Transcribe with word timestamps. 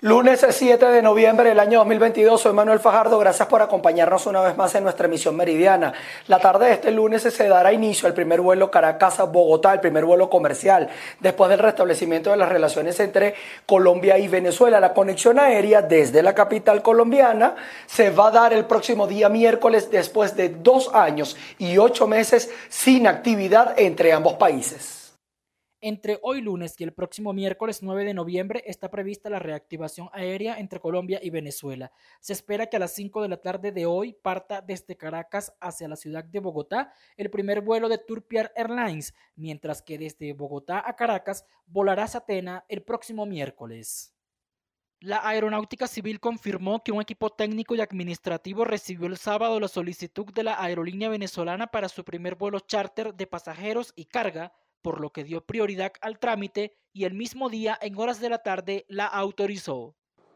Lunes 0.00 0.46
7 0.48 0.86
de 0.86 1.02
noviembre 1.02 1.48
del 1.48 1.58
año 1.58 1.80
2022, 1.80 2.40
soy 2.40 2.52
Manuel 2.52 2.78
Fajardo, 2.78 3.18
gracias 3.18 3.48
por 3.48 3.62
acompañarnos 3.62 4.26
una 4.26 4.42
vez 4.42 4.56
más 4.56 4.72
en 4.76 4.84
nuestra 4.84 5.06
emisión 5.08 5.34
meridiana. 5.34 5.92
La 6.28 6.38
tarde 6.38 6.66
de 6.66 6.74
este 6.74 6.92
lunes 6.92 7.22
se 7.22 7.48
dará 7.48 7.72
inicio 7.72 8.06
al 8.06 8.14
primer 8.14 8.40
vuelo 8.40 8.70
Caracas-Bogotá, 8.70 9.72
el 9.72 9.80
primer 9.80 10.04
vuelo 10.04 10.30
comercial, 10.30 10.88
después 11.18 11.50
del 11.50 11.58
restablecimiento 11.58 12.30
de 12.30 12.36
las 12.36 12.48
relaciones 12.48 13.00
entre 13.00 13.34
Colombia 13.66 14.18
y 14.18 14.28
Venezuela. 14.28 14.78
La 14.78 14.94
conexión 14.94 15.40
aérea 15.40 15.82
desde 15.82 16.22
la 16.22 16.32
capital 16.32 16.80
colombiana 16.80 17.56
se 17.86 18.10
va 18.10 18.28
a 18.28 18.30
dar 18.30 18.52
el 18.52 18.66
próximo 18.66 19.08
día 19.08 19.28
miércoles 19.28 19.90
después 19.90 20.36
de 20.36 20.50
dos 20.50 20.94
años 20.94 21.36
y 21.58 21.76
ocho 21.76 22.06
meses 22.06 22.50
sin 22.68 23.08
actividad 23.08 23.74
entre 23.76 24.12
ambos 24.12 24.34
países. 24.34 24.97
Entre 25.80 26.18
hoy 26.22 26.40
lunes 26.40 26.74
y 26.80 26.82
el 26.82 26.92
próximo 26.92 27.32
miércoles 27.32 27.84
9 27.84 28.04
de 28.04 28.12
noviembre 28.12 28.64
está 28.66 28.90
prevista 28.90 29.30
la 29.30 29.38
reactivación 29.38 30.08
aérea 30.12 30.58
entre 30.58 30.80
Colombia 30.80 31.20
y 31.22 31.30
Venezuela. 31.30 31.92
Se 32.18 32.32
espera 32.32 32.66
que 32.66 32.78
a 32.78 32.80
las 32.80 32.92
5 32.96 33.22
de 33.22 33.28
la 33.28 33.36
tarde 33.36 33.70
de 33.70 33.86
hoy 33.86 34.12
parta 34.12 34.60
desde 34.60 34.96
Caracas 34.96 35.54
hacia 35.60 35.86
la 35.86 35.94
ciudad 35.94 36.24
de 36.24 36.40
Bogotá 36.40 36.92
el 37.16 37.30
primer 37.30 37.60
vuelo 37.60 37.88
de 37.88 37.98
Turpiar 37.98 38.52
Airlines, 38.56 39.14
mientras 39.36 39.80
que 39.80 39.98
desde 39.98 40.32
Bogotá 40.32 40.82
a 40.84 40.96
Caracas 40.96 41.44
volará 41.64 42.08
Satena 42.08 42.64
el 42.68 42.82
próximo 42.82 43.24
miércoles. 43.24 44.12
La 44.98 45.28
Aeronáutica 45.28 45.86
Civil 45.86 46.18
confirmó 46.18 46.82
que 46.82 46.90
un 46.90 47.00
equipo 47.00 47.30
técnico 47.30 47.76
y 47.76 47.80
administrativo 47.80 48.64
recibió 48.64 49.06
el 49.06 49.16
sábado 49.16 49.60
la 49.60 49.68
solicitud 49.68 50.32
de 50.32 50.42
la 50.42 50.60
aerolínea 50.60 51.08
venezolana 51.08 51.68
para 51.68 51.88
su 51.88 52.02
primer 52.02 52.34
vuelo 52.34 52.58
charter 52.58 53.14
de 53.14 53.28
pasajeros 53.28 53.92
y 53.94 54.06
carga 54.06 54.52
por 54.82 55.00
lo 55.00 55.10
que 55.10 55.24
dio 55.24 55.44
prioridad 55.44 55.92
al 56.00 56.18
trámite 56.18 56.76
y 56.92 57.04
el 57.04 57.14
mismo 57.14 57.48
día, 57.48 57.78
en 57.80 57.98
horas 57.98 58.20
de 58.20 58.30
la 58.30 58.38
tarde, 58.38 58.84
la 58.88 59.06
autorizó. 59.06 59.94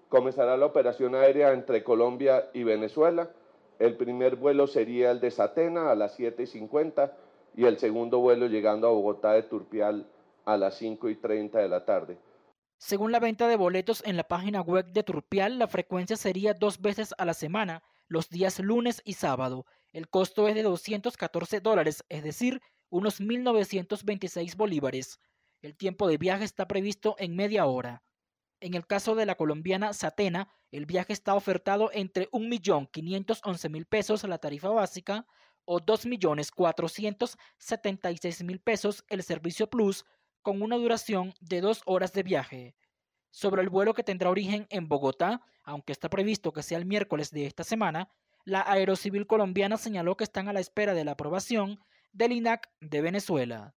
Comenzará 0.09 0.56
la 0.56 0.66
operación 0.66 1.14
aérea 1.14 1.52
entre 1.52 1.83
Colombia 1.83 2.50
y 2.52 2.64
Venezuela. 2.64 3.30
El 3.78 3.97
primer 3.97 4.36
vuelo 4.36 4.66
sería 4.66 5.11
el 5.11 5.20
de 5.20 5.31
Satena 5.31 5.91
a 5.91 5.94
las 5.94 6.19
7.50 6.19 7.12
y 7.56 7.64
el 7.64 7.78
segundo 7.78 8.19
vuelo 8.20 8.47
llegando 8.47 8.86
a 8.86 8.91
Bogotá 8.91 9.33
de 9.33 9.42
Turpial 9.42 10.06
a 10.44 10.56
las 10.56 10.81
5.30 10.81 11.53
de 11.53 11.69
la 11.69 11.84
tarde. 11.84 12.19
Según 12.78 13.12
la 13.12 13.20
venta 13.20 13.47
de 13.47 13.56
boletos 13.56 14.03
en 14.05 14.16
la 14.16 14.25
página 14.25 14.61
web 14.61 14.86
de 14.86 15.03
Turpial, 15.03 15.59
la 15.59 15.69
frecuencia 15.69 16.16
sería 16.16 16.53
dos 16.53 16.81
veces 16.81 17.14
a 17.16 17.25
la 17.25 17.33
semana, 17.34 17.83
los 18.09 18.28
días 18.28 18.59
lunes 18.59 19.00
y 19.05 19.14
sábado. 19.14 19.66
El 19.92 20.09
costo 20.09 20.48
es 20.48 20.55
de 20.55 20.62
214 20.62 21.61
dólares, 21.61 22.05
es 22.09 22.25
decir, 22.25 22.61
unos 22.92 23.20
1.926 23.20 24.54
bolívares. 24.54 25.18
El 25.62 25.76
tiempo 25.76 26.06
de 26.06 26.18
viaje 26.18 26.44
está 26.44 26.68
previsto 26.68 27.16
en 27.18 27.34
media 27.34 27.64
hora. 27.64 28.04
En 28.60 28.74
el 28.74 28.86
caso 28.86 29.14
de 29.14 29.24
la 29.24 29.34
colombiana 29.34 29.94
Satena, 29.94 30.52
el 30.70 30.84
viaje 30.86 31.14
está 31.14 31.34
ofertado 31.34 31.90
entre 31.92 32.30
1.511.000 32.30 33.86
pesos 33.86 34.24
la 34.24 34.36
tarifa 34.38 34.68
básica 34.68 35.26
o 35.64 35.80
2.476.000 35.80 38.62
pesos 38.62 39.04
el 39.08 39.22
servicio 39.22 39.70
plus 39.70 40.04
con 40.42 40.60
una 40.60 40.76
duración 40.76 41.32
de 41.40 41.62
dos 41.62 41.80
horas 41.86 42.12
de 42.12 42.22
viaje. 42.22 42.76
Sobre 43.30 43.62
el 43.62 43.70
vuelo 43.70 43.94
que 43.94 44.04
tendrá 44.04 44.28
origen 44.28 44.66
en 44.68 44.88
Bogotá, 44.88 45.40
aunque 45.64 45.92
está 45.92 46.10
previsto 46.10 46.52
que 46.52 46.62
sea 46.62 46.76
el 46.76 46.84
miércoles 46.84 47.30
de 47.30 47.46
esta 47.46 47.64
semana, 47.64 48.10
la 48.44 48.70
Aerocivil 48.70 49.26
colombiana 49.26 49.78
señaló 49.78 50.18
que 50.18 50.24
están 50.24 50.48
a 50.48 50.52
la 50.52 50.60
espera 50.60 50.92
de 50.92 51.04
la 51.04 51.12
aprobación 51.12 51.80
del 52.12 52.32
INAC 52.32 52.70
de 52.80 53.00
Venezuela. 53.00 53.74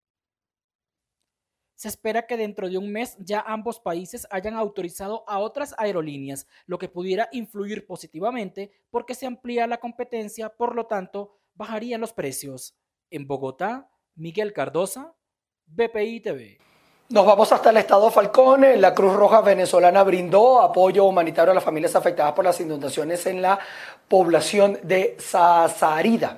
Se 1.76 1.90
espera 1.90 2.26
que 2.26 2.38
dentro 2.38 2.70
de 2.70 2.78
un 2.78 2.92
mes 2.92 3.18
ya 3.20 3.42
ambos 3.42 3.80
países 3.80 4.26
hayan 4.32 4.56
autorizado 4.56 5.26
a 5.28 5.40
otras 5.40 5.76
aerolíneas, 5.78 6.48
lo 6.66 6.78
que 6.78 6.88
pudiera 6.88 7.28
influir 7.34 7.86
positivamente 7.86 8.72
porque 8.90 9.14
se 9.14 9.26
amplía 9.26 9.68
la 9.68 9.80
competencia, 9.80 10.50
por 10.50 10.74
lo 10.74 10.86
tanto, 10.86 11.38
bajarían 11.54 12.00
los 12.00 12.14
precios. 12.14 12.78
En 13.10 13.28
Bogotá, 13.28 13.90
Miguel 14.16 14.54
Cardosa, 14.54 15.16
BPI 15.66 16.22
TV. 16.22 16.58
Nos 17.10 17.26
vamos 17.26 17.52
hasta 17.52 17.70
el 17.70 17.78
estado 17.78 18.10
Falcón. 18.10 18.66
La 18.82 18.96
Cruz 18.96 19.14
Roja 19.14 19.42
venezolana 19.42 20.02
brindó 20.04 20.62
apoyo 20.62 21.06
humanitario 21.06 21.52
a 21.52 21.56
las 21.56 21.64
familias 21.64 21.96
afectadas 21.96 22.34
por 22.34 22.46
las 22.46 22.60
inundaciones 22.60 23.26
en 23.28 23.42
la 23.42 23.60
población 24.08 24.80
de 24.82 25.16
Sazarida. 25.20 26.38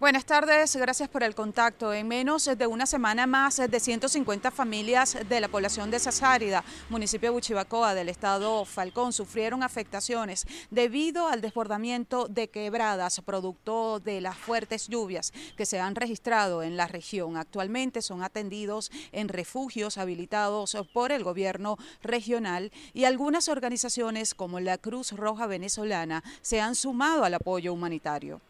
Buenas 0.00 0.24
tardes, 0.24 0.74
gracias 0.76 1.10
por 1.10 1.22
el 1.22 1.34
contacto. 1.34 1.92
En 1.92 2.08
menos 2.08 2.46
de 2.46 2.66
una 2.66 2.86
semana 2.86 3.26
más 3.26 3.58
de 3.58 3.80
150 3.80 4.50
familias 4.50 5.18
de 5.28 5.40
la 5.42 5.48
población 5.48 5.90
de 5.90 5.98
Sazárida, 5.98 6.64
municipio 6.88 7.28
de 7.28 7.34
Buchibacoa 7.34 7.92
del 7.92 8.08
estado 8.08 8.64
Falcón, 8.64 9.12
sufrieron 9.12 9.62
afectaciones 9.62 10.46
debido 10.70 11.28
al 11.28 11.42
desbordamiento 11.42 12.28
de 12.28 12.48
quebradas 12.48 13.20
producto 13.20 14.00
de 14.00 14.22
las 14.22 14.38
fuertes 14.38 14.88
lluvias 14.88 15.34
que 15.58 15.66
se 15.66 15.80
han 15.80 15.94
registrado 15.94 16.62
en 16.62 16.78
la 16.78 16.86
región. 16.86 17.36
Actualmente 17.36 18.00
son 18.00 18.22
atendidos 18.22 18.90
en 19.12 19.28
refugios 19.28 19.98
habilitados 19.98 20.78
por 20.94 21.12
el 21.12 21.24
gobierno 21.24 21.76
regional 22.02 22.72
y 22.94 23.04
algunas 23.04 23.50
organizaciones 23.50 24.32
como 24.34 24.60
la 24.60 24.78
Cruz 24.78 25.12
Roja 25.12 25.46
Venezolana 25.46 26.24
se 26.40 26.62
han 26.62 26.74
sumado 26.74 27.24
al 27.24 27.34
apoyo 27.34 27.74
humanitario 27.74 28.40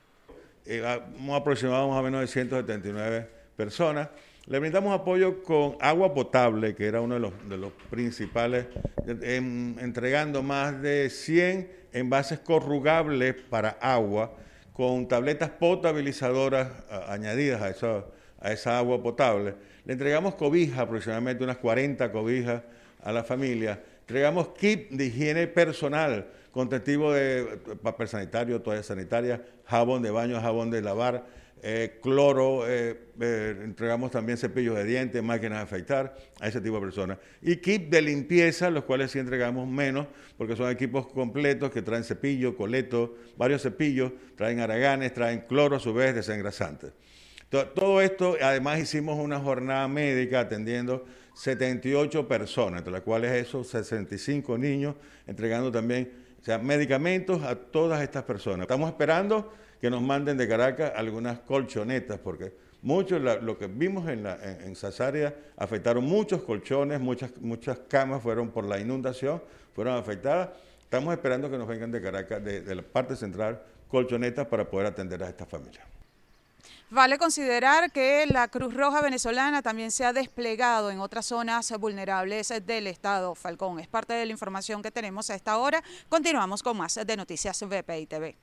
eh, 0.70 1.00
hemos 1.16 1.40
aproximado 1.40 1.88
más 1.88 1.98
o 1.98 2.02
menos 2.02 2.20
de 2.20 2.28
179 2.28 3.28
personas. 3.56 4.08
Le 4.46 4.60
brindamos 4.60 4.98
apoyo 4.98 5.42
con 5.42 5.76
agua 5.80 6.14
potable, 6.14 6.76
que 6.76 6.86
era 6.86 7.00
uno 7.00 7.14
de 7.14 7.56
los, 7.56 7.72
principales, 7.90 8.66
entregando 9.04 10.42
más 10.42 10.80
de 10.80 11.10
100 11.10 11.70
envases 11.92 12.38
corrugables 12.38 13.34
para 13.34 13.70
agua, 13.80 14.36
con 14.72 15.08
tabletas 15.08 15.50
potabilizadoras 15.50 16.68
añadidas 17.08 17.62
a, 17.62 17.70
eso, 17.70 18.12
a 18.40 18.52
esa 18.52 18.78
agua 18.78 19.02
potable. 19.02 19.54
Le 19.84 19.92
entregamos 19.92 20.36
cobijas, 20.36 20.78
aproximadamente 20.78 21.42
unas 21.42 21.58
40 21.58 22.10
cobijas 22.12 22.62
a 23.02 23.12
la 23.12 23.24
familia. 23.24 23.80
Entregamos 24.02 24.48
kit 24.48 24.88
de 24.90 25.06
higiene 25.06 25.46
personal, 25.48 26.26
con 26.52 26.68
de 26.68 27.60
papel 27.82 28.08
sanitario, 28.08 28.60
toalla 28.60 28.82
sanitaria, 28.82 29.44
jabón 29.64 30.02
de 30.02 30.10
baño, 30.10 30.40
jabón 30.40 30.70
de 30.70 30.82
lavar, 30.82 31.26
eh, 31.62 31.98
cloro, 32.02 32.66
eh, 32.66 32.98
eh, 33.20 33.60
entregamos 33.62 34.10
también 34.10 34.38
cepillos 34.38 34.76
de 34.76 34.84
dientes, 34.84 35.22
máquinas 35.22 35.58
de 35.58 35.64
afeitar 35.64 36.16
a 36.40 36.48
ese 36.48 36.60
tipo 36.60 36.76
de 36.76 36.80
personas. 36.80 37.18
Y 37.42 37.56
kit 37.56 37.90
de 37.90 38.00
limpieza, 38.00 38.70
los 38.70 38.84
cuales 38.84 39.10
sí 39.10 39.18
entregamos 39.18 39.68
menos, 39.68 40.06
porque 40.38 40.56
son 40.56 40.70
equipos 40.70 41.06
completos 41.06 41.70
que 41.70 41.82
traen 41.82 42.02
cepillo, 42.02 42.56
coleto, 42.56 43.14
varios 43.36 43.62
cepillos, 43.62 44.12
traen 44.36 44.60
araganes, 44.60 45.12
traen 45.12 45.40
cloro 45.40 45.76
a 45.76 45.80
su 45.80 45.92
vez, 45.92 46.14
desengrasantes. 46.14 46.92
Todo 47.50 48.00
esto, 48.00 48.36
además 48.40 48.78
hicimos 48.78 49.18
una 49.18 49.40
jornada 49.40 49.86
médica 49.88 50.40
atendiendo 50.40 51.04
78 51.34 52.28
personas, 52.28 52.78
entre 52.78 52.92
las 52.92 53.02
cuales 53.02 53.32
esos 53.32 53.68
65 53.68 54.56
niños, 54.56 54.94
entregando 55.26 55.70
también 55.72 56.10
o 56.40 56.44
sea, 56.44 56.58
medicamentos 56.58 57.42
a 57.42 57.54
todas 57.54 58.02
estas 58.02 58.22
personas. 58.24 58.62
Estamos 58.62 58.88
esperando 58.88 59.52
que 59.80 59.90
nos 59.90 60.02
manden 60.02 60.36
de 60.36 60.48
Caracas 60.48 60.92
algunas 60.96 61.40
colchonetas, 61.40 62.18
porque 62.18 62.52
muchos, 62.82 63.20
lo 63.20 63.58
que 63.58 63.66
vimos 63.66 64.08
en, 64.08 64.22
la, 64.22 64.38
en, 64.42 64.74
afectaron 65.56 66.04
muchos 66.04 66.42
colchones, 66.42 67.00
muchas, 67.00 67.36
muchas 67.40 67.78
camas 67.88 68.22
fueron 68.22 68.50
por 68.50 68.64
la 68.64 68.78
inundación, 68.78 69.42
fueron 69.74 69.96
afectadas. 69.96 70.50
Estamos 70.80 71.12
esperando 71.12 71.50
que 71.50 71.58
nos 71.58 71.68
vengan 71.68 71.90
de 71.90 72.00
Caracas, 72.00 72.42
de, 72.42 72.62
de 72.62 72.74
la 72.74 72.82
parte 72.82 73.16
central, 73.16 73.62
colchonetas 73.88 74.46
para 74.46 74.68
poder 74.68 74.86
atender 74.86 75.22
a 75.22 75.28
estas 75.28 75.48
familias. 75.48 75.99
Vale 76.92 77.18
considerar 77.18 77.92
que 77.92 78.26
la 78.26 78.48
Cruz 78.48 78.74
Roja 78.74 79.00
venezolana 79.00 79.62
también 79.62 79.92
se 79.92 80.04
ha 80.04 80.12
desplegado 80.12 80.90
en 80.90 80.98
otras 80.98 81.24
zonas 81.26 81.72
vulnerables 81.78 82.52
del 82.66 82.88
estado 82.88 83.36
Falcón. 83.36 83.78
Es 83.78 83.86
parte 83.86 84.12
de 84.14 84.26
la 84.26 84.32
información 84.32 84.82
que 84.82 84.90
tenemos 84.90 85.30
a 85.30 85.36
esta 85.36 85.58
hora. 85.58 85.84
Continuamos 86.08 86.64
con 86.64 86.76
más 86.76 86.98
de 87.06 87.16
Noticias 87.16 87.62
VPI 87.62 88.06
TV. 88.06 88.36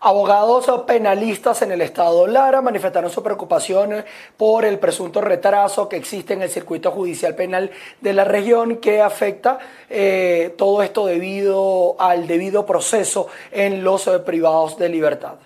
Abogados 0.00 0.70
penalistas 0.86 1.62
en 1.62 1.72
el 1.72 1.80
estado 1.80 2.26
Lara 2.26 2.60
manifestaron 2.60 3.10
su 3.10 3.22
preocupación 3.22 4.04
por 4.36 4.66
el 4.66 4.78
presunto 4.78 5.22
retraso 5.22 5.88
que 5.88 5.96
existe 5.96 6.34
en 6.34 6.42
el 6.42 6.50
circuito 6.50 6.90
judicial 6.90 7.34
penal 7.34 7.70
de 8.02 8.12
la 8.12 8.24
región 8.24 8.76
que 8.76 9.00
afecta 9.00 9.58
eh, 9.88 10.54
todo 10.58 10.82
esto 10.82 11.06
debido 11.06 11.96
al 11.98 12.26
debido 12.26 12.66
proceso 12.66 13.28
en 13.50 13.82
los 13.82 14.06
eh, 14.06 14.18
privados 14.18 14.76
de 14.76 14.90
libertad. 14.90 15.36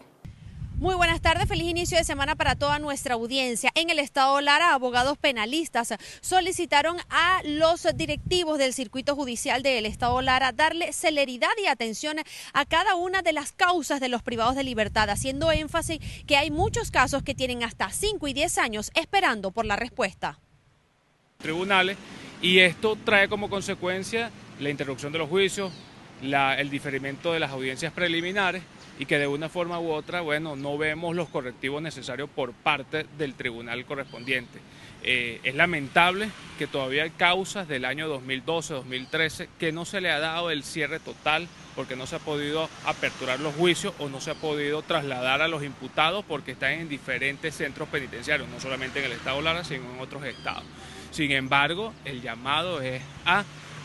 Muy 0.80 0.94
buenas 0.94 1.20
tardes, 1.20 1.46
feliz 1.46 1.68
inicio 1.68 1.98
de 1.98 2.04
semana 2.04 2.36
para 2.36 2.54
toda 2.54 2.78
nuestra 2.78 3.12
audiencia. 3.12 3.70
En 3.74 3.90
el 3.90 3.98
estado 3.98 4.40
Lara, 4.40 4.72
abogados 4.72 5.18
penalistas 5.18 5.92
solicitaron 6.22 6.96
a 7.10 7.42
los 7.44 7.86
directivos 7.96 8.56
del 8.56 8.72
circuito 8.72 9.14
judicial 9.14 9.62
del 9.62 9.84
estado 9.84 10.22
Lara 10.22 10.52
darle 10.52 10.94
celeridad 10.94 11.50
y 11.62 11.66
atención 11.66 12.16
a 12.54 12.64
cada 12.64 12.94
una 12.94 13.20
de 13.20 13.34
las 13.34 13.52
causas 13.52 14.00
de 14.00 14.08
los 14.08 14.22
privados 14.22 14.56
de 14.56 14.64
libertad, 14.64 15.10
haciendo 15.10 15.52
énfasis 15.52 15.98
que 16.26 16.38
hay 16.38 16.50
muchos 16.50 16.90
casos 16.90 17.22
que 17.22 17.34
tienen 17.34 17.62
hasta 17.62 17.90
5 17.90 18.26
y 18.28 18.32
10 18.32 18.56
años 18.56 18.90
esperando 18.94 19.50
por 19.50 19.66
la 19.66 19.76
respuesta. 19.76 20.38
Tribunales 21.42 21.98
y 22.40 22.60
esto 22.60 22.96
trae 23.04 23.28
como 23.28 23.50
consecuencia 23.50 24.30
la 24.58 24.70
interrupción 24.70 25.12
de 25.12 25.18
los 25.18 25.28
juicios, 25.28 25.74
el 26.22 26.70
diferimiento 26.70 27.34
de 27.34 27.40
las 27.40 27.50
audiencias 27.50 27.92
preliminares 27.92 28.62
y 29.00 29.06
que 29.06 29.18
de 29.18 29.26
una 29.26 29.48
forma 29.48 29.80
u 29.80 29.92
otra, 29.92 30.20
bueno, 30.20 30.56
no 30.56 30.76
vemos 30.76 31.16
los 31.16 31.30
correctivos 31.30 31.80
necesarios 31.80 32.28
por 32.28 32.52
parte 32.52 33.06
del 33.16 33.32
tribunal 33.32 33.86
correspondiente. 33.86 34.60
Eh, 35.02 35.40
es 35.42 35.54
lamentable 35.54 36.28
que 36.58 36.66
todavía 36.66 37.04
hay 37.04 37.10
causas 37.10 37.66
del 37.66 37.86
año 37.86 38.14
2012-2013 38.20 39.48
que 39.58 39.72
no 39.72 39.86
se 39.86 40.02
le 40.02 40.10
ha 40.10 40.18
dado 40.18 40.50
el 40.50 40.62
cierre 40.64 41.00
total 41.00 41.48
porque 41.74 41.96
no 41.96 42.06
se 42.06 42.16
ha 42.16 42.18
podido 42.18 42.68
aperturar 42.84 43.40
los 43.40 43.54
juicios 43.54 43.94
o 44.00 44.10
no 44.10 44.20
se 44.20 44.32
ha 44.32 44.34
podido 44.34 44.82
trasladar 44.82 45.40
a 45.40 45.48
los 45.48 45.64
imputados 45.64 46.22
porque 46.28 46.52
están 46.52 46.72
en 46.72 46.90
diferentes 46.90 47.54
centros 47.54 47.88
penitenciarios, 47.88 48.50
no 48.50 48.60
solamente 48.60 48.98
en 48.98 49.06
el 49.06 49.12
estado 49.12 49.40
Lara, 49.40 49.64
sino 49.64 49.90
en 49.94 50.00
otros 50.00 50.26
estados. 50.26 50.64
Sin 51.10 51.30
embargo, 51.30 51.94
el 52.04 52.20
llamado 52.20 52.82
es 52.82 53.00
a 53.24 53.44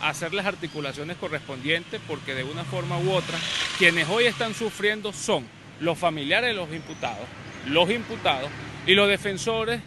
hacer 0.10 0.34
las 0.34 0.46
articulaciones 0.46 1.18
correspondientes 1.18 2.02
porque 2.08 2.36
de 2.36 2.44
una 2.44 2.64
forma 2.64 2.98
u 3.00 3.12
otra 3.12 3.38
quienes 3.78 4.08
hoy 4.10 4.26
están 4.26 4.54
sufriendo 4.54 5.14
son 5.14 5.46
los 5.80 5.98
familiares 5.98 6.50
de 6.50 6.54
los 6.54 6.72
imputados, 6.72 7.26
los 7.68 7.90
imputados 7.90 8.50
y 8.86 8.94
los 8.94 9.08
defensores 9.08 9.82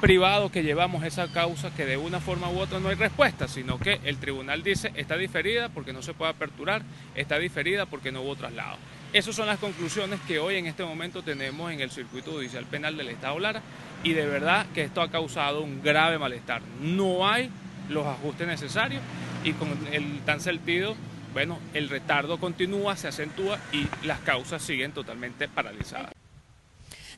privados 0.00 0.50
que 0.50 0.62
llevamos 0.62 1.04
esa 1.04 1.28
causa 1.28 1.74
que 1.74 1.86
de 1.86 1.96
una 1.96 2.20
forma 2.20 2.50
u 2.50 2.58
otra 2.58 2.80
no 2.80 2.90
hay 2.90 2.96
respuesta, 2.96 3.48
sino 3.48 3.78
que 3.78 4.00
el 4.04 4.18
tribunal 4.18 4.62
dice 4.62 4.92
está 4.94 5.16
diferida 5.16 5.68
porque 5.70 5.92
no 5.92 6.02
se 6.02 6.12
puede 6.12 6.32
aperturar, 6.32 6.82
está 7.14 7.38
diferida 7.38 7.86
porque 7.86 8.12
no 8.12 8.22
hubo 8.22 8.36
traslado. 8.36 8.76
Esas 9.12 9.34
son 9.34 9.46
las 9.46 9.58
conclusiones 9.58 10.20
que 10.26 10.38
hoy 10.38 10.56
en 10.56 10.66
este 10.66 10.84
momento 10.84 11.22
tenemos 11.22 11.72
en 11.72 11.80
el 11.80 11.90
circuito 11.90 12.32
judicial 12.32 12.66
penal 12.66 12.96
del 12.96 13.08
Estado 13.08 13.38
Lara 13.38 13.62
y 14.02 14.12
de 14.12 14.26
verdad 14.26 14.66
que 14.74 14.82
esto 14.82 15.00
ha 15.00 15.10
causado 15.10 15.62
un 15.62 15.82
grave 15.82 16.18
malestar. 16.18 16.60
No 16.82 17.26
hay 17.26 17.48
los 17.88 18.06
ajustes 18.06 18.46
necesarios 18.46 19.00
y 19.46 19.52
con 19.52 19.68
el 19.92 20.18
tan 20.22 20.40
sentido, 20.40 20.96
bueno, 21.32 21.58
el 21.72 21.88
retardo 21.88 22.38
continúa, 22.38 22.96
se 22.96 23.06
acentúa 23.06 23.60
y 23.72 23.86
las 24.04 24.18
causas 24.20 24.60
siguen 24.60 24.90
totalmente 24.90 25.48
paralizadas. 25.48 26.10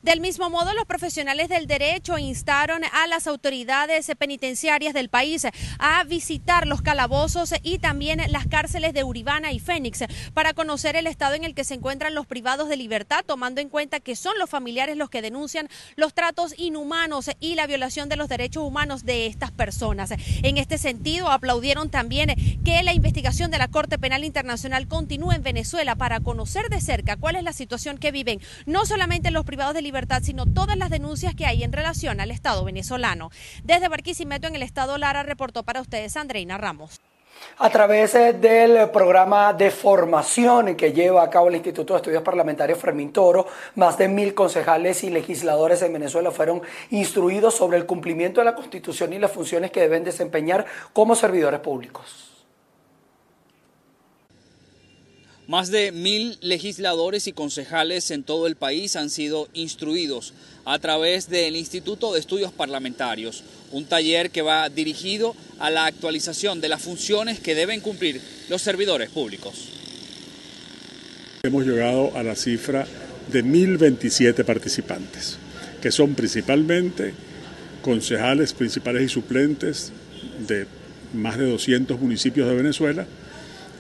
Del 0.08 0.22
mismo 0.22 0.48
modo, 0.48 0.72
los 0.72 0.86
profesionales 0.86 1.50
del 1.50 1.66
derecho 1.66 2.16
instaron 2.16 2.82
a 2.94 3.06
las 3.08 3.26
autoridades 3.26 4.10
penitenciarias 4.18 4.94
del 4.94 5.10
país 5.10 5.46
a 5.78 6.04
visitar 6.04 6.66
los 6.66 6.80
calabozos 6.80 7.52
y 7.62 7.78
también 7.78 8.22
las 8.30 8.46
cárceles 8.46 8.94
de 8.94 9.04
Uribana 9.04 9.52
y 9.52 9.58
Fénix 9.58 10.04
para 10.32 10.54
conocer 10.54 10.96
el 10.96 11.06
estado 11.06 11.34
en 11.34 11.44
el 11.44 11.54
que 11.54 11.62
se 11.62 11.74
encuentran 11.74 12.14
los 12.14 12.26
privados 12.26 12.70
de 12.70 12.78
libertad, 12.78 13.22
tomando 13.26 13.60
en 13.60 13.68
cuenta 13.68 14.00
que 14.00 14.16
son 14.16 14.38
los 14.38 14.48
familiares 14.48 14.96
los 14.96 15.10
que 15.10 15.20
denuncian 15.20 15.68
los 15.94 16.14
tratos 16.14 16.54
inhumanos 16.56 17.28
y 17.38 17.54
la 17.54 17.66
violación 17.66 18.08
de 18.08 18.16
los 18.16 18.30
derechos 18.30 18.62
humanos 18.62 19.04
de 19.04 19.26
estas 19.26 19.50
personas. 19.50 20.14
En 20.42 20.56
este 20.56 20.78
sentido, 20.78 21.28
aplaudieron 21.28 21.90
también 21.90 22.34
que 22.64 22.82
la 22.82 22.94
investigación 22.94 23.50
de 23.50 23.58
la 23.58 23.68
Corte 23.68 23.98
Penal 23.98 24.24
Internacional 24.24 24.88
continúe 24.88 25.32
en 25.32 25.42
Venezuela 25.42 25.96
para 25.96 26.20
conocer 26.20 26.70
de 26.70 26.80
cerca 26.80 27.18
cuál 27.18 27.36
es 27.36 27.42
la 27.42 27.52
situación 27.52 27.98
que 27.98 28.10
viven 28.10 28.40
no 28.64 28.86
solamente 28.86 29.30
los 29.30 29.44
privados 29.44 29.74
de 29.74 29.82
libertad, 29.82 29.97
sino 30.22 30.46
todas 30.46 30.76
las 30.76 30.90
denuncias 30.90 31.34
que 31.34 31.46
hay 31.46 31.64
en 31.64 31.72
relación 31.72 32.20
al 32.20 32.30
Estado 32.30 32.64
venezolano. 32.64 33.30
Desde 33.64 33.88
Barquisimeto, 33.88 34.46
en 34.46 34.54
el 34.54 34.62
Estado 34.62 34.96
Lara, 34.98 35.22
reportó 35.22 35.62
para 35.62 35.80
ustedes 35.80 36.16
Andreina 36.16 36.56
Ramos. 36.56 37.00
A 37.58 37.70
través 37.70 38.14
eh, 38.14 38.32
del 38.32 38.90
programa 38.90 39.52
de 39.52 39.70
formación 39.70 40.74
que 40.74 40.92
lleva 40.92 41.22
a 41.22 41.30
cabo 41.30 41.48
el 41.48 41.54
Instituto 41.54 41.94
de 41.94 41.98
Estudios 41.98 42.22
Parlamentarios 42.22 42.78
Fermín 42.78 43.12
Toro, 43.12 43.46
más 43.76 43.96
de 43.96 44.08
mil 44.08 44.34
concejales 44.34 45.04
y 45.04 45.10
legisladores 45.10 45.82
en 45.82 45.92
Venezuela 45.92 46.30
fueron 46.30 46.62
instruidos 46.90 47.54
sobre 47.54 47.78
el 47.78 47.86
cumplimiento 47.86 48.40
de 48.40 48.46
la 48.46 48.54
Constitución 48.54 49.12
y 49.12 49.18
las 49.18 49.32
funciones 49.32 49.70
que 49.70 49.80
deben 49.80 50.04
desempeñar 50.04 50.66
como 50.92 51.14
servidores 51.14 51.60
públicos. 51.60 52.27
Más 55.48 55.70
de 55.70 55.92
mil 55.92 56.36
legisladores 56.42 57.26
y 57.26 57.32
concejales 57.32 58.10
en 58.10 58.22
todo 58.22 58.46
el 58.46 58.54
país 58.54 58.96
han 58.96 59.08
sido 59.08 59.48
instruidos 59.54 60.34
a 60.66 60.78
través 60.78 61.30
del 61.30 61.56
Instituto 61.56 62.12
de 62.12 62.20
Estudios 62.20 62.52
Parlamentarios, 62.52 63.42
un 63.72 63.86
taller 63.86 64.30
que 64.30 64.42
va 64.42 64.68
dirigido 64.68 65.34
a 65.58 65.70
la 65.70 65.86
actualización 65.86 66.60
de 66.60 66.68
las 66.68 66.82
funciones 66.82 67.40
que 67.40 67.54
deben 67.54 67.80
cumplir 67.80 68.20
los 68.50 68.60
servidores 68.60 69.08
públicos. 69.08 69.70
Hemos 71.44 71.64
llegado 71.64 72.14
a 72.14 72.22
la 72.22 72.36
cifra 72.36 72.86
de 73.32 73.42
1.027 73.42 74.44
participantes, 74.44 75.38
que 75.80 75.90
son 75.90 76.14
principalmente 76.14 77.14
concejales 77.80 78.52
principales 78.52 79.02
y 79.02 79.08
suplentes 79.08 79.92
de 80.46 80.66
más 81.14 81.38
de 81.38 81.50
200 81.50 81.98
municipios 81.98 82.46
de 82.46 82.54
Venezuela, 82.54 83.06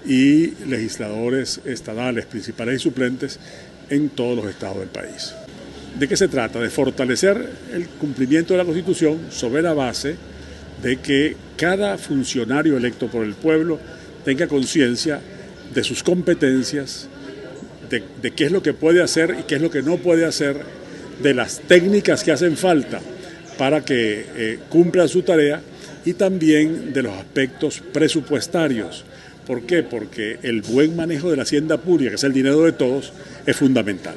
y 0.06 0.52
legisladores 0.66 1.60
estadales, 1.64 2.26
principales 2.26 2.76
y 2.76 2.82
suplentes 2.82 3.38
en 3.90 4.10
todos 4.10 4.36
los 4.36 4.46
estados 4.46 4.78
del 4.78 4.88
país. 4.88 5.34
¿De 5.98 6.06
qué 6.06 6.16
se 6.16 6.28
trata? 6.28 6.60
De 6.60 6.70
fortalecer 6.70 7.50
el 7.72 7.88
cumplimiento 7.88 8.54
de 8.54 8.58
la 8.58 8.64
Constitución 8.64 9.18
sobre 9.30 9.62
la 9.62 9.72
base 9.72 10.16
de 10.82 10.98
que 10.98 11.36
cada 11.56 11.98
funcionario 11.98 12.76
electo 12.76 13.08
por 13.08 13.24
el 13.24 13.34
pueblo 13.34 13.80
tenga 14.24 14.46
conciencia 14.46 15.20
de 15.74 15.84
sus 15.84 16.02
competencias, 16.02 17.08
de, 17.90 18.30
qué 18.30 18.44
es 18.44 18.52
lo 18.52 18.62
que 18.62 18.74
puede 18.74 19.02
hacer 19.02 19.36
y 19.40 19.42
qué 19.44 19.56
es 19.56 19.62
lo 19.62 19.70
que 19.70 19.82
no 19.82 19.96
puede 19.96 20.24
hacer, 20.24 20.56
de 21.22 21.34
las 21.34 21.60
técnicas 21.60 22.22
que 22.22 22.30
hacen 22.30 22.56
falta 22.56 23.00
para 23.56 23.84
que 23.84 24.24
eh, 24.36 24.58
cumpla 24.68 25.08
su 25.08 25.22
tarea 25.22 25.60
y 26.04 26.12
también 26.12 26.92
de 26.92 27.02
los 27.02 27.12
aspectos 27.14 27.82
presupuestarios 27.92 29.04
¿Por 29.48 29.62
qué? 29.62 29.82
Porque 29.82 30.38
el 30.42 30.60
buen 30.60 30.94
manejo 30.94 31.30
de 31.30 31.36
la 31.38 31.44
hacienda 31.44 31.78
pública, 31.78 32.10
que 32.10 32.16
es 32.16 32.24
el 32.24 32.34
dinero 32.34 32.64
de 32.64 32.72
todos, 32.72 33.14
es 33.46 33.56
fundamental. 33.56 34.14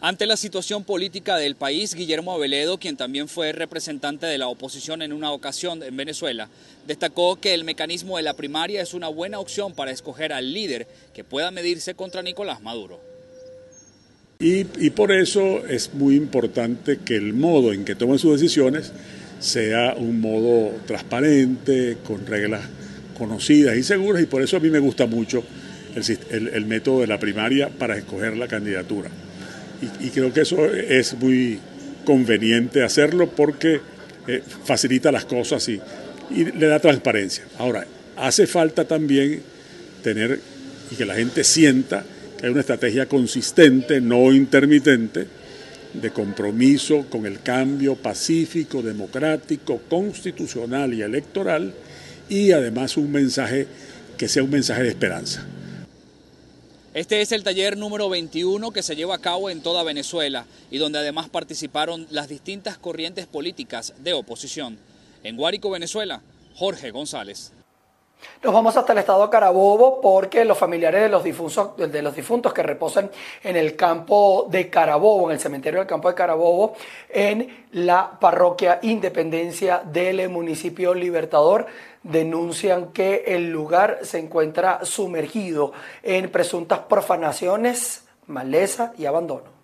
Ante 0.00 0.24
la 0.24 0.38
situación 0.38 0.82
política 0.82 1.36
del 1.36 1.56
país, 1.56 1.94
Guillermo 1.94 2.32
Aveledo, 2.32 2.78
quien 2.78 2.96
también 2.96 3.28
fue 3.28 3.52
representante 3.52 4.24
de 4.24 4.38
la 4.38 4.48
oposición 4.48 5.02
en 5.02 5.12
una 5.12 5.30
ocasión 5.32 5.82
en 5.82 5.94
Venezuela, 5.94 6.48
destacó 6.86 7.38
que 7.38 7.52
el 7.52 7.64
mecanismo 7.64 8.16
de 8.16 8.22
la 8.22 8.32
primaria 8.32 8.80
es 8.80 8.94
una 8.94 9.08
buena 9.08 9.40
opción 9.40 9.74
para 9.74 9.90
escoger 9.90 10.32
al 10.32 10.54
líder 10.54 10.86
que 11.12 11.22
pueda 11.22 11.50
medirse 11.50 11.92
contra 11.92 12.22
Nicolás 12.22 12.62
Maduro. 12.62 12.98
Y, 14.38 14.64
y 14.82 14.88
por 14.88 15.12
eso 15.12 15.66
es 15.66 15.92
muy 15.92 16.14
importante 16.14 17.00
que 17.04 17.16
el 17.16 17.34
modo 17.34 17.74
en 17.74 17.84
que 17.84 17.94
tomen 17.94 18.18
sus 18.18 18.40
decisiones 18.40 18.90
sea 19.38 19.92
un 19.98 20.22
modo 20.22 20.72
transparente, 20.86 21.98
con 22.06 22.26
reglas 22.26 22.62
conocidas 23.18 23.76
y 23.76 23.82
seguras 23.82 24.22
y 24.22 24.26
por 24.26 24.42
eso 24.42 24.56
a 24.56 24.60
mí 24.60 24.70
me 24.70 24.78
gusta 24.78 25.06
mucho 25.06 25.44
el, 26.30 26.66
método 26.66 27.00
de 27.00 27.06
la 27.06 27.18
primaria 27.18 27.68
para 27.68 27.96
escoger 27.96 28.36
la 28.36 28.46
candidatura. 28.46 29.10
Y, 30.00 30.08
creo 30.10 30.32
que 30.32 30.40
eso 30.40 30.66
es 30.66 31.14
muy 31.14 31.58
conveniente 32.04 32.82
hacerlo 32.82 33.30
porque 33.30 33.80
eh, 34.26 34.42
facilita 34.64 35.12
las 35.12 35.24
cosas 35.24 35.68
y 35.68 35.80
le 36.30 36.66
da 36.66 36.80
transparencia. 36.80 37.44
Ahora, 37.58 37.86
hace 38.16 38.46
falta 38.46 38.86
también 38.86 39.40
tener 40.02 40.40
y 40.90 40.96
que 40.96 41.04
la 41.04 41.14
gente 41.14 41.44
sienta 41.44 42.04
que 42.38 42.46
hay 42.46 42.52
una 42.52 42.60
estrategia 42.60 43.06
consistente, 43.06 44.00
no 44.00 44.32
intermitente, 44.32 45.26
de 45.92 46.10
compromiso 46.10 47.06
con 47.08 47.26
el 47.26 47.40
cambio 47.40 47.96
pacífico, 47.96 48.82
democrático, 48.82 49.80
constitucional 49.88 50.92
y 50.94 51.02
electoral 51.02 51.72
y 52.28 52.52
además 52.52 52.96
un 52.96 53.10
mensaje 53.10 53.66
que 54.16 54.28
sea 54.28 54.42
un 54.42 54.50
mensaje 54.50 54.82
de 54.82 54.88
esperanza. 54.88 55.46
Este 56.94 57.20
es 57.20 57.32
el 57.32 57.44
taller 57.44 57.76
número 57.76 58.08
21 58.08 58.70
que 58.72 58.82
se 58.82 58.96
lleva 58.96 59.14
a 59.14 59.20
cabo 59.20 59.50
en 59.50 59.62
toda 59.62 59.82
Venezuela 59.84 60.46
y 60.70 60.78
donde 60.78 60.98
además 60.98 61.28
participaron 61.28 62.06
las 62.10 62.28
distintas 62.28 62.78
corrientes 62.78 63.26
políticas 63.26 63.94
de 64.02 64.14
oposición. 64.14 64.78
En 65.22 65.36
Guárico, 65.36 65.70
Venezuela, 65.70 66.22
Jorge 66.54 66.90
González. 66.90 67.52
Nos 68.42 68.54
vamos 68.54 68.76
hasta 68.76 68.92
el 68.92 69.00
estado 69.00 69.28
Carabobo 69.28 70.00
porque 70.00 70.44
los 70.44 70.56
familiares 70.56 71.02
de 71.02 71.08
los, 71.08 71.24
difuntos, 71.24 71.76
de 71.76 72.02
los 72.02 72.14
difuntos 72.14 72.52
que 72.52 72.62
reposan 72.62 73.10
en 73.42 73.56
el 73.56 73.74
campo 73.74 74.46
de 74.48 74.70
Carabobo, 74.70 75.28
en 75.28 75.34
el 75.34 75.40
cementerio 75.40 75.80
del 75.80 75.88
campo 75.88 76.08
de 76.08 76.14
Carabobo, 76.14 76.74
en 77.08 77.66
la 77.72 78.18
parroquia 78.18 78.78
Independencia 78.82 79.82
del 79.84 80.28
municipio 80.28 80.94
Libertador, 80.94 81.66
denuncian 82.02 82.92
que 82.92 83.24
el 83.26 83.50
lugar 83.50 83.98
se 84.02 84.18
encuentra 84.18 84.84
sumergido 84.84 85.72
en 86.02 86.30
presuntas 86.30 86.80
profanaciones, 86.80 88.06
maleza 88.26 88.92
y 88.96 89.06
abandono. 89.06 89.57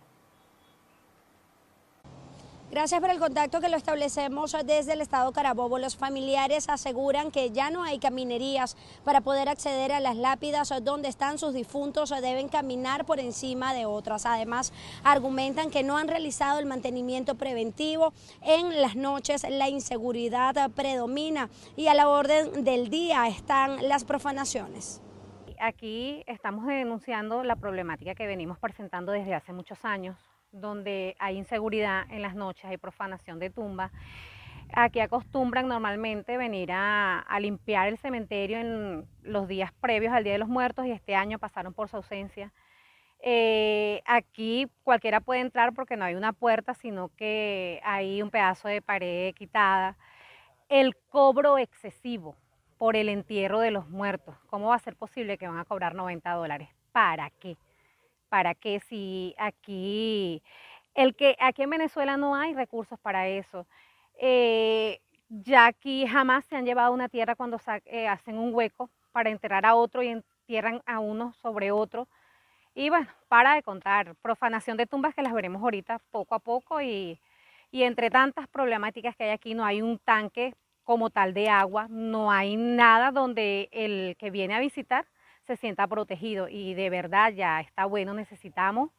Gracias 2.74 3.00
por 3.00 3.10
el 3.10 3.20
contacto 3.20 3.60
que 3.60 3.68
lo 3.68 3.76
establecemos 3.76 4.56
desde 4.66 4.94
el 4.94 5.00
estado 5.00 5.30
Carabobo. 5.30 5.78
Los 5.78 5.96
familiares 5.96 6.68
aseguran 6.68 7.30
que 7.30 7.52
ya 7.52 7.70
no 7.70 7.84
hay 7.84 8.00
caminerías 8.00 8.76
para 9.04 9.20
poder 9.20 9.48
acceder 9.48 9.92
a 9.92 10.00
las 10.00 10.16
lápidas 10.16 10.74
donde 10.82 11.06
están 11.08 11.38
sus 11.38 11.54
difuntos 11.54 12.10
o 12.10 12.20
deben 12.20 12.48
caminar 12.48 13.04
por 13.04 13.20
encima 13.20 13.74
de 13.74 13.86
otras. 13.86 14.26
Además, 14.26 14.72
argumentan 15.04 15.70
que 15.70 15.84
no 15.84 15.96
han 15.96 16.08
realizado 16.08 16.58
el 16.58 16.66
mantenimiento 16.66 17.36
preventivo. 17.36 18.12
En 18.42 18.82
las 18.82 18.96
noches 18.96 19.46
la 19.48 19.68
inseguridad 19.68 20.68
predomina 20.72 21.50
y 21.76 21.86
a 21.86 21.94
la 21.94 22.08
orden 22.08 22.64
del 22.64 22.90
día 22.90 23.28
están 23.28 23.88
las 23.88 24.02
profanaciones. 24.02 25.00
Aquí 25.60 26.24
estamos 26.26 26.66
denunciando 26.66 27.44
la 27.44 27.54
problemática 27.54 28.16
que 28.16 28.26
venimos 28.26 28.58
presentando 28.58 29.12
desde 29.12 29.32
hace 29.32 29.52
muchos 29.52 29.78
años 29.84 30.16
donde 30.54 31.16
hay 31.18 31.36
inseguridad 31.36 32.04
en 32.10 32.22
las 32.22 32.34
noches, 32.34 32.64
hay 32.64 32.76
profanación 32.76 33.38
de 33.38 33.50
tumbas. 33.50 33.92
Aquí 34.72 35.00
acostumbran 35.00 35.68
normalmente 35.68 36.36
venir 36.36 36.70
a, 36.72 37.24
limpiar 37.38 37.88
el 37.88 37.98
cementerio 37.98 38.58
en 38.58 39.06
los 39.22 39.46
días 39.46 39.72
previos 39.80 40.12
al 40.12 40.24
Día 40.24 40.32
de 40.32 40.38
los 40.38 40.48
Muertos 40.48 40.86
y 40.86 40.90
este 40.90 41.14
año 41.14 41.38
pasaron 41.38 41.74
por 41.74 41.88
su 41.88 41.96
ausencia. 41.96 42.52
Eh, 43.20 44.02
aquí 44.04 44.66
cualquiera 44.82 45.20
puede 45.20 45.40
entrar 45.40 45.72
porque 45.74 45.96
no 45.96 46.04
hay 46.04 46.14
una 46.14 46.32
puerta, 46.32 46.74
sino 46.74 47.10
que 47.16 47.80
hay 47.84 48.22
un 48.22 48.30
pedazo 48.30 48.68
de 48.68 48.82
pared 48.82 49.34
quitada. 49.34 49.96
El 50.68 50.96
cobro 51.08 51.58
excesivo 51.58 52.36
por 52.78 52.96
el 52.96 53.08
entierro 53.08 53.60
de 53.60 53.70
los 53.70 53.88
muertos. 53.88 54.36
¿Cómo 54.48 54.68
va 54.68 54.76
a 54.76 54.80
ser 54.80 54.96
posible 54.96 55.38
que 55.38 55.46
van 55.46 55.58
a 55.58 55.64
cobrar 55.64 55.94
90 55.94 56.30
dólares? 56.32 56.68
¿Para 56.92 57.30
qué? 57.30 57.56
Para 58.34 58.56
que 58.56 58.80
si 58.80 59.32
aquí, 59.38 60.42
el 60.96 61.14
que 61.14 61.36
aquí 61.38 61.62
en 61.62 61.70
Venezuela 61.70 62.16
no 62.16 62.34
hay 62.34 62.52
recursos 62.52 62.98
para 62.98 63.28
eso. 63.28 63.64
Eh, 64.18 64.98
ya 65.28 65.66
aquí 65.66 66.04
jamás 66.04 66.44
se 66.46 66.56
han 66.56 66.64
llevado 66.64 66.92
una 66.92 67.08
tierra 67.08 67.36
cuando 67.36 67.60
eh, 67.84 68.08
hacen 68.08 68.36
un 68.36 68.52
hueco 68.52 68.90
para 69.12 69.30
enterrar 69.30 69.64
a 69.64 69.76
otro 69.76 70.02
y 70.02 70.08
entierran 70.08 70.82
a 70.84 70.98
uno 70.98 71.32
sobre 71.34 71.70
otro. 71.70 72.08
Y 72.74 72.88
bueno, 72.90 73.06
para 73.28 73.54
de 73.54 73.62
contar, 73.62 74.16
profanación 74.16 74.76
de 74.78 74.86
tumbas 74.88 75.14
que 75.14 75.22
las 75.22 75.32
veremos 75.32 75.62
ahorita 75.62 76.00
poco 76.10 76.34
a 76.34 76.40
poco 76.40 76.82
y, 76.82 77.20
y 77.70 77.84
entre 77.84 78.10
tantas 78.10 78.48
problemáticas 78.48 79.14
que 79.14 79.22
hay 79.22 79.30
aquí, 79.30 79.54
no 79.54 79.64
hay 79.64 79.80
un 79.80 80.00
tanque 80.00 80.54
como 80.82 81.08
tal 81.08 81.34
de 81.34 81.50
agua, 81.50 81.86
no 81.88 82.32
hay 82.32 82.56
nada 82.56 83.12
donde 83.12 83.68
el 83.70 84.16
que 84.18 84.32
viene 84.32 84.56
a 84.56 84.58
visitar 84.58 85.06
se 85.46 85.56
sienta 85.56 85.86
protegido 85.86 86.48
y 86.48 86.74
de 86.74 86.90
verdad 86.90 87.32
ya 87.32 87.60
está 87.60 87.84
bueno, 87.84 88.14
necesitamos, 88.14 88.90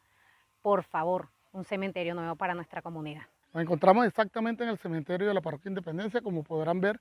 por 0.62 0.82
favor, 0.84 1.28
un 1.52 1.64
cementerio 1.64 2.14
nuevo 2.14 2.36
para 2.36 2.54
nuestra 2.54 2.82
comunidad. 2.82 3.22
Nos 3.52 3.62
encontramos 3.62 4.06
exactamente 4.06 4.64
en 4.64 4.70
el 4.70 4.78
cementerio 4.78 5.28
de 5.28 5.34
la 5.34 5.40
Parroquia 5.40 5.70
Independencia, 5.70 6.20
como 6.20 6.42
podrán 6.42 6.80
ver, 6.80 7.00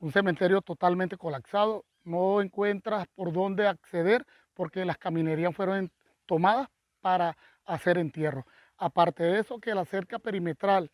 un 0.00 0.12
cementerio 0.12 0.62
totalmente 0.62 1.16
colapsado, 1.16 1.84
no 2.04 2.40
encuentras 2.40 3.06
por 3.14 3.32
dónde 3.32 3.68
acceder 3.68 4.26
porque 4.54 4.84
las 4.84 4.98
caminerías 4.98 5.54
fueron 5.54 5.90
tomadas 6.26 6.68
para 7.00 7.36
hacer 7.66 7.98
entierro. 7.98 8.46
Aparte 8.78 9.22
de 9.22 9.40
eso, 9.40 9.60
que 9.60 9.74
la 9.74 9.84
cerca 9.84 10.18
perimetral 10.18 10.90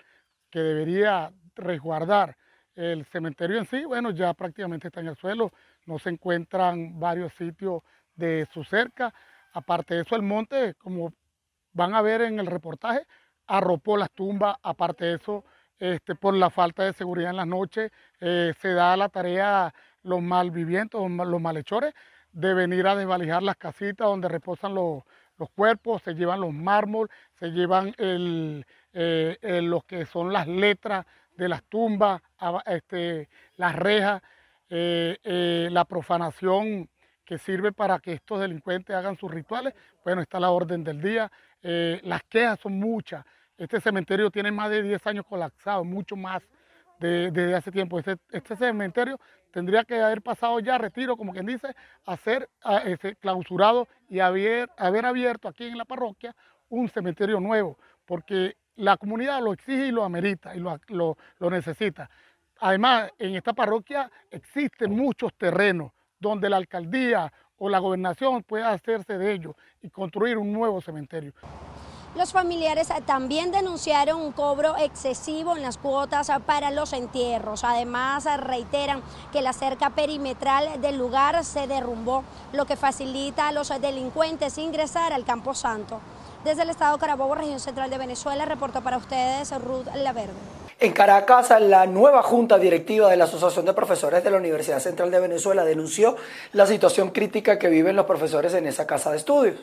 que 0.50 0.58
debería 0.58 1.32
resguardar 1.54 2.36
el 2.76 3.06
cementerio 3.06 3.58
en 3.58 3.66
sí, 3.66 3.84
bueno, 3.84 4.10
ya 4.10 4.34
prácticamente 4.34 4.88
está 4.88 5.00
en 5.00 5.08
el 5.08 5.16
suelo, 5.16 5.50
no 5.86 5.98
se 5.98 6.10
encuentran 6.10 7.00
varios 7.00 7.32
sitios 7.34 7.82
de 8.14 8.46
su 8.52 8.62
cerca. 8.64 9.12
Aparte 9.54 9.94
de 9.94 10.02
eso, 10.02 10.14
el 10.14 10.22
monte, 10.22 10.74
como 10.74 11.12
van 11.72 11.94
a 11.94 12.02
ver 12.02 12.20
en 12.20 12.38
el 12.38 12.46
reportaje, 12.46 13.06
arropó 13.46 13.96
las 13.96 14.10
tumbas. 14.10 14.56
Aparte 14.62 15.06
de 15.06 15.14
eso, 15.14 15.44
este, 15.78 16.14
por 16.14 16.34
la 16.34 16.50
falta 16.50 16.84
de 16.84 16.92
seguridad 16.92 17.30
en 17.30 17.36
las 17.36 17.46
noches, 17.46 17.90
eh, 18.20 18.52
se 18.60 18.72
da 18.74 18.96
la 18.96 19.08
tarea 19.08 19.74
los 20.02 20.20
malvivientes, 20.22 21.00
los 21.00 21.40
malhechores, 21.40 21.94
de 22.32 22.52
venir 22.52 22.86
a 22.86 22.94
desvalijar 22.94 23.42
las 23.42 23.56
casitas 23.56 24.06
donde 24.06 24.28
reposan 24.28 24.74
los, 24.74 25.02
cuerpos, 25.54 26.02
se 26.02 26.14
llevan 26.14 26.40
los 26.40 26.52
mármol, 26.52 27.10
se 27.38 27.48
llevan 27.50 27.94
el, 27.98 28.66
eh, 28.92 29.60
los 29.62 29.84
que 29.84 30.04
son 30.04 30.32
las 30.32 30.46
letras 30.46 31.06
de 31.36 31.48
las 31.48 31.62
tumbas, 31.64 32.22
este, 32.66 33.28
las 33.56 33.76
rejas, 33.76 34.22
eh, 34.68 35.18
eh, 35.22 35.68
la 35.70 35.84
profanación 35.84 36.88
que 37.24 37.38
sirve 37.38 37.72
para 37.72 37.98
que 37.98 38.12
estos 38.12 38.40
delincuentes 38.40 38.94
hagan 38.94 39.16
sus 39.16 39.30
rituales, 39.30 39.74
bueno, 40.04 40.22
está 40.22 40.40
la 40.40 40.50
orden 40.50 40.84
del 40.84 41.00
día. 41.00 41.30
Eh, 41.62 42.00
las 42.04 42.22
quejas 42.24 42.60
son 42.60 42.78
muchas. 42.78 43.24
Este 43.58 43.80
cementerio 43.80 44.30
tiene 44.30 44.52
más 44.52 44.70
de 44.70 44.82
10 44.82 45.06
años 45.06 45.26
colapsado, 45.26 45.84
mucho 45.84 46.16
más 46.16 46.42
desde 46.98 47.54
hace 47.54 47.70
tiempo. 47.70 47.98
Este, 47.98 48.16
este, 48.30 48.56
cementerio 48.56 49.18
tendría 49.50 49.84
que 49.84 50.00
haber 50.00 50.22
pasado 50.22 50.60
ya 50.60 50.78
retiro, 50.78 51.16
como 51.16 51.32
quien 51.32 51.46
dice, 51.46 51.74
a 52.04 52.16
ser 52.16 52.48
clausurado 53.20 53.88
y 54.08 54.20
haber, 54.20 54.70
haber 54.76 55.04
abierto 55.04 55.48
aquí 55.48 55.64
en 55.64 55.78
la 55.78 55.84
parroquia 55.84 56.34
un 56.68 56.88
cementerio 56.88 57.40
nuevo, 57.40 57.78
porque 58.04 58.56
la 58.76 58.96
comunidad 58.96 59.42
lo 59.42 59.52
exige 59.52 59.86
y 59.86 59.90
lo 59.90 60.04
amerita 60.04 60.54
y 60.54 60.60
lo, 60.60 60.78
lo, 60.88 61.50
necesita. 61.50 62.08
Además, 62.60 63.10
en 63.18 63.34
esta 63.34 63.52
parroquia 63.52 64.10
existen 64.30 64.94
muchos 64.94 65.34
terrenos 65.34 65.92
donde 66.18 66.48
la 66.48 66.56
alcaldía 66.56 67.32
o 67.58 67.68
la 67.68 67.78
gobernación 67.78 68.42
puede 68.42 68.64
hacerse 68.64 69.18
de 69.18 69.32
ellos 69.32 69.54
y 69.82 69.90
construir 69.90 70.38
un 70.38 70.52
nuevo 70.52 70.80
cementerio. 70.80 71.32
Los 72.16 72.32
familiares 72.32 72.88
también 73.04 73.50
denunciaron 73.50 74.22
un 74.22 74.32
cobro 74.32 74.74
excesivo 74.78 75.54
en 75.54 75.62
las 75.62 75.76
cuotas 75.76 76.30
para 76.46 76.70
los 76.70 76.94
entierros. 76.94 77.62
Además, 77.62 78.26
reiteran 78.40 79.02
que 79.32 79.42
la 79.42 79.52
cerca 79.52 79.90
perimetral 79.90 80.80
del 80.80 80.96
lugar 80.96 81.44
se 81.44 81.66
derrumbó, 81.66 82.24
lo 82.54 82.64
que 82.64 82.76
facilita 82.76 83.48
a 83.48 83.52
los 83.52 83.68
delincuentes 83.82 84.56
ingresar 84.56 85.12
al 85.12 85.26
Campo 85.26 85.52
Santo. 85.52 86.00
Desde 86.46 86.62
el 86.62 86.70
estado 86.70 86.96
Carabobo, 86.96 87.34
región 87.34 87.58
central 87.58 87.90
de 87.90 87.98
Venezuela, 87.98 88.44
reportó 88.44 88.80
para 88.80 88.98
ustedes 88.98 89.50
Ruth 89.60 89.88
Laverde. 89.96 90.30
En 90.78 90.92
Caracas, 90.92 91.52
la 91.60 91.86
nueva 91.86 92.22
junta 92.22 92.56
directiva 92.56 93.10
de 93.10 93.16
la 93.16 93.24
Asociación 93.24 93.66
de 93.66 93.72
Profesores 93.72 94.22
de 94.22 94.30
la 94.30 94.36
Universidad 94.36 94.78
Central 94.78 95.10
de 95.10 95.18
Venezuela 95.18 95.64
denunció 95.64 96.14
la 96.52 96.64
situación 96.66 97.10
crítica 97.10 97.58
que 97.58 97.66
viven 97.66 97.96
los 97.96 98.06
profesores 98.06 98.54
en 98.54 98.68
esa 98.68 98.86
casa 98.86 99.10
de 99.10 99.16
estudios. 99.16 99.56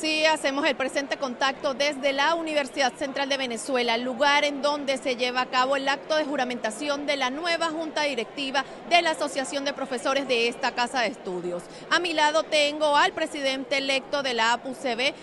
Sí, 0.00 0.24
hacemos 0.26 0.64
el 0.64 0.76
presente 0.76 1.16
contacto 1.16 1.74
desde 1.74 2.12
la 2.12 2.36
Universidad 2.36 2.92
Central 2.92 3.28
de 3.28 3.36
Venezuela, 3.36 3.96
lugar 3.96 4.44
en 4.44 4.62
donde 4.62 4.96
se 4.96 5.16
lleva 5.16 5.40
a 5.40 5.46
cabo 5.46 5.74
el 5.74 5.88
acto 5.88 6.14
de 6.14 6.24
juramentación 6.24 7.04
de 7.04 7.16
la 7.16 7.30
nueva 7.30 7.70
junta 7.70 8.02
directiva 8.02 8.64
de 8.88 9.02
la 9.02 9.10
Asociación 9.10 9.64
de 9.64 9.72
Profesores 9.72 10.28
de 10.28 10.46
esta 10.46 10.70
Casa 10.70 11.00
de 11.00 11.08
Estudios. 11.08 11.64
A 11.90 11.98
mi 11.98 12.12
lado 12.12 12.44
tengo 12.44 12.96
al 12.96 13.12
presidente 13.12 13.78
electo 13.78 14.22
de 14.22 14.34
la 14.34 14.52
APUCB, 14.52 15.14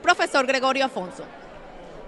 profesor 0.00 0.46
Gregorio 0.46 0.84
Afonso. 0.84 1.24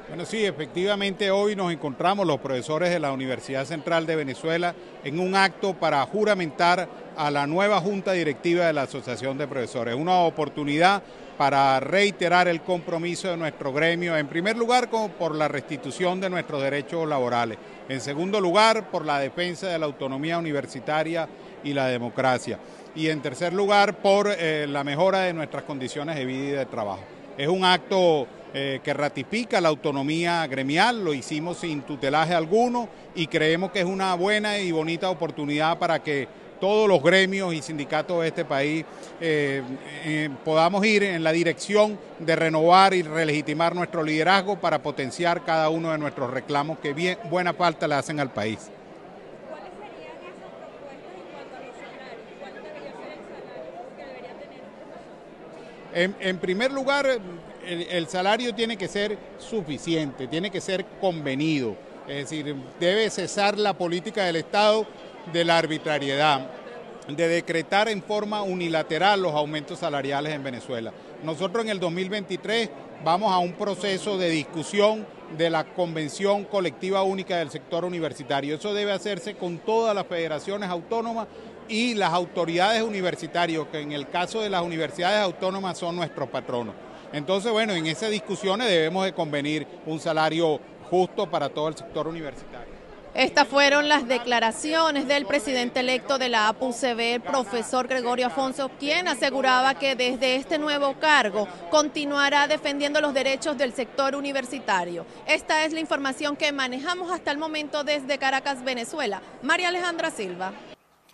Bueno, 0.06 0.24
sí, 0.24 0.44
efectivamente 0.44 1.32
hoy 1.32 1.56
nos 1.56 1.72
encontramos 1.72 2.24
los 2.24 2.38
profesores 2.38 2.90
de 2.90 3.00
la 3.00 3.10
Universidad 3.10 3.64
Central 3.64 4.06
de 4.06 4.14
Venezuela 4.14 4.76
en 5.02 5.18
un 5.18 5.34
acto 5.34 5.74
para 5.74 6.06
juramentar 6.06 6.88
a 7.16 7.32
la 7.32 7.48
nueva 7.48 7.80
Junta 7.80 8.12
Directiva 8.12 8.66
de 8.66 8.74
la 8.74 8.82
Asociación 8.82 9.38
de 9.38 9.48
Profesores. 9.48 9.96
Una 9.96 10.20
oportunidad 10.20 11.02
para 11.36 11.80
reiterar 11.80 12.48
el 12.48 12.60
compromiso 12.60 13.28
de 13.28 13.36
nuestro 13.36 13.72
gremio, 13.72 14.16
en 14.16 14.26
primer 14.26 14.56
lugar 14.56 14.88
por 14.90 15.34
la 15.34 15.48
restitución 15.48 16.20
de 16.20 16.30
nuestros 16.30 16.62
derechos 16.62 17.08
laborales, 17.08 17.58
en 17.88 18.00
segundo 18.00 18.40
lugar 18.40 18.90
por 18.90 19.04
la 19.04 19.18
defensa 19.18 19.68
de 19.68 19.78
la 19.78 19.86
autonomía 19.86 20.38
universitaria 20.38 21.28
y 21.64 21.72
la 21.72 21.86
democracia, 21.88 22.58
y 22.94 23.08
en 23.08 23.20
tercer 23.20 23.52
lugar 23.52 23.98
por 23.98 24.28
eh, 24.28 24.66
la 24.68 24.84
mejora 24.84 25.20
de 25.20 25.32
nuestras 25.32 25.62
condiciones 25.62 26.16
de 26.16 26.24
vida 26.24 26.48
y 26.48 26.50
de 26.50 26.66
trabajo. 26.66 27.02
Es 27.36 27.48
un 27.48 27.64
acto 27.64 28.26
eh, 28.54 28.80
que 28.84 28.92
ratifica 28.92 29.62
la 29.62 29.70
autonomía 29.70 30.46
gremial, 30.46 31.02
lo 31.02 31.14
hicimos 31.14 31.56
sin 31.58 31.80
tutelaje 31.82 32.34
alguno 32.34 32.86
y 33.14 33.26
creemos 33.26 33.72
que 33.72 33.80
es 33.80 33.86
una 33.86 34.14
buena 34.14 34.58
y 34.58 34.70
bonita 34.72 35.08
oportunidad 35.08 35.78
para 35.78 36.02
que 36.02 36.28
todos 36.62 36.88
los 36.88 37.02
gremios 37.02 37.52
y 37.52 37.60
sindicatos 37.60 38.22
de 38.22 38.28
este 38.28 38.44
país 38.44 38.84
eh, 39.20 39.62
eh, 40.04 40.30
podamos 40.44 40.86
ir 40.86 41.02
en 41.02 41.24
la 41.24 41.32
dirección 41.32 41.98
de 42.20 42.36
renovar 42.36 42.94
y 42.94 43.02
relegitimar 43.02 43.74
nuestro 43.74 44.04
liderazgo 44.04 44.60
para 44.60 44.80
potenciar 44.80 45.44
cada 45.44 45.70
uno 45.70 45.90
de 45.90 45.98
nuestros 45.98 46.30
reclamos 46.30 46.78
que 46.78 46.92
bien, 46.92 47.18
buena 47.28 47.52
falta 47.52 47.88
le 47.88 47.96
hacen 47.96 48.20
al 48.20 48.32
país. 48.32 48.70
¿Cuáles 49.50 49.70
serían 49.74 50.14
esas 50.22 50.52
propuestas 50.54 51.02
en 51.18 51.32
cuanto 51.32 51.56
a 51.56 51.62
los 51.66 51.74
salarios? 51.74 52.30
¿Cuál 52.38 52.54
debería 52.54 52.92
ser 52.92 53.10
el 53.10 53.26
salario 53.34 53.96
que 53.96 54.06
debería 54.06 54.34
tener? 55.90 56.28
En, 56.28 56.38
primer 56.38 56.70
lugar, 56.70 57.08
el 57.66 58.06
salario 58.06 58.54
tiene 58.54 58.76
que 58.76 58.86
ser 58.86 59.18
suficiente, 59.38 60.28
tiene 60.28 60.48
que 60.48 60.60
ser 60.60 60.84
convenido. 61.00 61.74
Es 62.08 62.30
decir, 62.30 62.54
debe 62.80 63.08
cesar 63.10 63.58
la 63.58 63.74
política 63.74 64.24
del 64.24 64.36
Estado 64.36 64.86
de 65.32 65.44
la 65.44 65.58
arbitrariedad, 65.58 66.48
de 67.08 67.28
decretar 67.28 67.88
en 67.88 68.02
forma 68.02 68.42
unilateral 68.42 69.22
los 69.22 69.34
aumentos 69.34 69.78
salariales 69.78 70.32
en 70.34 70.42
Venezuela. 70.42 70.92
Nosotros 71.22 71.64
en 71.64 71.70
el 71.70 71.80
2023 71.80 72.70
vamos 73.04 73.32
a 73.32 73.38
un 73.38 73.52
proceso 73.52 74.18
de 74.18 74.30
discusión 74.30 75.06
de 75.36 75.50
la 75.50 75.64
Convención 75.64 76.44
Colectiva 76.44 77.02
Única 77.02 77.36
del 77.38 77.50
Sector 77.50 77.84
Universitario. 77.84 78.56
Eso 78.56 78.74
debe 78.74 78.92
hacerse 78.92 79.34
con 79.34 79.58
todas 79.58 79.94
las 79.94 80.06
federaciones 80.06 80.68
autónomas 80.68 81.26
y 81.68 81.94
las 81.94 82.12
autoridades 82.12 82.82
universitarias, 82.82 83.66
que 83.70 83.80
en 83.80 83.92
el 83.92 84.08
caso 84.08 84.40
de 84.40 84.50
las 84.50 84.62
universidades 84.62 85.22
autónomas 85.22 85.78
son 85.78 85.96
nuestros 85.96 86.28
patronos. 86.28 86.74
Entonces, 87.12 87.52
bueno, 87.52 87.74
en 87.74 87.86
esas 87.86 88.10
discusiones 88.10 88.68
debemos 88.68 89.04
de 89.04 89.12
convenir 89.12 89.66
un 89.86 90.00
salario 90.00 90.60
justo 90.92 91.26
para 91.26 91.48
todo 91.48 91.68
el 91.68 91.74
sector 91.74 92.06
universitario. 92.06 92.74
Estas 93.14 93.48
fueron 93.48 93.88
las 93.88 94.06
declaraciones 94.06 95.08
del 95.08 95.24
presidente 95.24 95.80
electo 95.80 96.18
de 96.18 96.28
la 96.28 96.48
APUCB, 96.48 97.00
el 97.00 97.20
profesor 97.22 97.88
Gregorio 97.88 98.26
Afonso, 98.26 98.70
quien 98.78 99.08
aseguraba 99.08 99.74
que 99.74 99.96
desde 99.96 100.36
este 100.36 100.58
nuevo 100.58 100.94
cargo 101.00 101.48
continuará 101.70 102.46
defendiendo 102.46 103.00
los 103.00 103.14
derechos 103.14 103.56
del 103.56 103.72
sector 103.72 104.16
universitario. 104.16 105.06
Esta 105.26 105.64
es 105.64 105.72
la 105.72 105.80
información 105.80 106.36
que 106.36 106.52
manejamos 106.52 107.10
hasta 107.10 107.30
el 107.30 107.38
momento 107.38 107.84
desde 107.84 108.18
Caracas, 108.18 108.62
Venezuela. 108.62 109.22
María 109.42 109.68
Alejandra 109.68 110.10
Silva. 110.10 110.52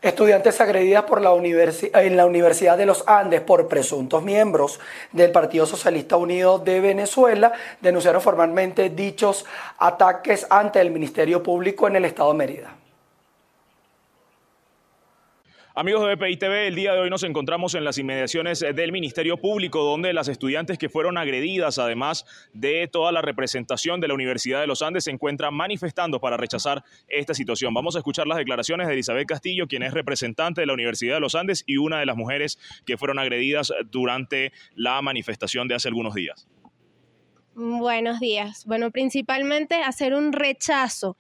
Estudiantes 0.01 0.61
agredidas 0.61 1.03
por 1.05 1.21
la 1.21 1.33
en 1.35 2.17
la 2.17 2.25
Universidad 2.25 2.79
de 2.79 2.87
los 2.87 3.03
Andes 3.09 3.41
por 3.41 3.67
presuntos 3.67 4.23
miembros 4.23 4.79
del 5.11 5.33
Partido 5.33 5.67
Socialista 5.67 6.17
Unido 6.17 6.61
de 6.61 6.81
Venezuela 6.81 7.53
denunciaron 7.81 8.23
formalmente 8.23 8.91
dichos 8.91 9.45
ataques 9.77 10.47
ante 10.51 10.81
el 10.81 10.93
Ministerio 10.93 11.43
Público 11.43 11.89
en 11.89 11.97
el 11.97 12.05
Estado 12.05 12.31
de 12.31 12.39
Mérida. 12.39 12.78
Amigos 15.79 16.05
de 16.09 16.17
BPI 16.17 16.39
TV, 16.39 16.67
el 16.67 16.75
día 16.75 16.93
de 16.93 16.99
hoy 16.99 17.09
nos 17.09 17.23
encontramos 17.23 17.77
en 17.77 17.85
las 17.85 17.99
inmediaciones 17.99 18.59
del 18.59 18.91
Ministerio 18.91 19.37
Público, 19.37 19.85
donde 19.85 20.13
las 20.13 20.27
estudiantes 20.27 20.77
que 20.77 20.89
fueron 20.89 21.17
agredidas, 21.17 21.79
además 21.79 22.27
de 22.53 22.89
toda 22.89 23.13
la 23.13 23.23
representación 23.23 24.01
de 24.01 24.09
la 24.09 24.15
Universidad 24.15 24.61
de 24.61 24.67
los 24.67 24.83
Andes, 24.83 25.05
se 25.05 25.13
encuentran 25.13 25.55
manifestando 25.55 26.21
para 26.21 26.37
rechazar 26.37 26.83
esta 27.07 27.33
situación. 27.33 27.73
Vamos 27.75 27.95
a 27.95 28.01
escuchar 28.01 28.27
las 28.27 28.39
declaraciones 28.39 28.89
de 28.89 28.95
Elizabeth 28.95 29.29
Castillo, 29.29 29.69
quien 29.69 29.85
es 29.85 29.95
representante 29.95 30.63
de 30.63 30.67
la 30.67 30.73
Universidad 30.73 31.15
de 31.15 31.21
los 31.21 31.37
Andes 31.37 31.63
y 31.65 31.77
una 31.77 32.01
de 32.01 32.07
las 32.07 32.17
mujeres 32.17 32.59
que 32.85 32.97
fueron 32.97 33.21
agredidas 33.21 33.73
durante 33.89 34.51
la 34.75 35.01
manifestación 35.01 35.69
de 35.69 35.77
hace 35.77 35.87
algunos 35.87 36.13
días. 36.13 36.49
Buenos 37.55 38.19
días. 38.19 38.65
Bueno, 38.67 38.91
principalmente 38.91 39.77
hacer 39.77 40.15
un 40.15 40.33
rechazo 40.33 41.17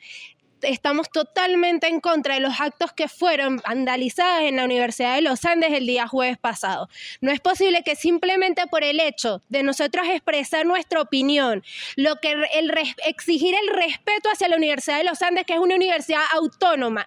estamos 0.63 1.11
totalmente 1.11 1.87
en 1.87 2.01
contra 2.01 2.35
de 2.35 2.41
los 2.41 2.61
actos 2.61 2.93
que 2.93 3.09
fueron 3.09 3.59
vandalizados 3.67 4.43
en 4.43 4.57
la 4.57 4.65
Universidad 4.65 5.15
de 5.15 5.23
los 5.23 5.45
Andes 5.45 5.73
el 5.73 5.87
día 5.87 6.07
jueves 6.07 6.39
pasado. 6.39 6.89
No 7.21 7.31
es 7.31 7.41
posible 7.41 7.83
que 7.83 7.97
simplemente 7.97 8.67
por 8.67 8.85
el 8.85 9.01
hecho 9.01 9.43
de 9.49 9.63
nosotros 9.63 10.07
expresar 10.09 10.67
nuestra 10.67 11.01
opinión, 11.01 11.63
lo 11.97 12.17
que 12.17 12.33
el, 12.55 12.73
exigir 13.07 13.55
el 13.55 13.75
respeto 13.75 14.31
hacia 14.31 14.49
la 14.49 14.57
Universidad 14.57 14.99
de 14.99 15.05
los 15.05 15.23
Andes, 15.23 15.45
que 15.47 15.55
es 15.55 15.59
una 15.61 15.75
universidad 15.75 16.23
autónoma, 16.33 17.07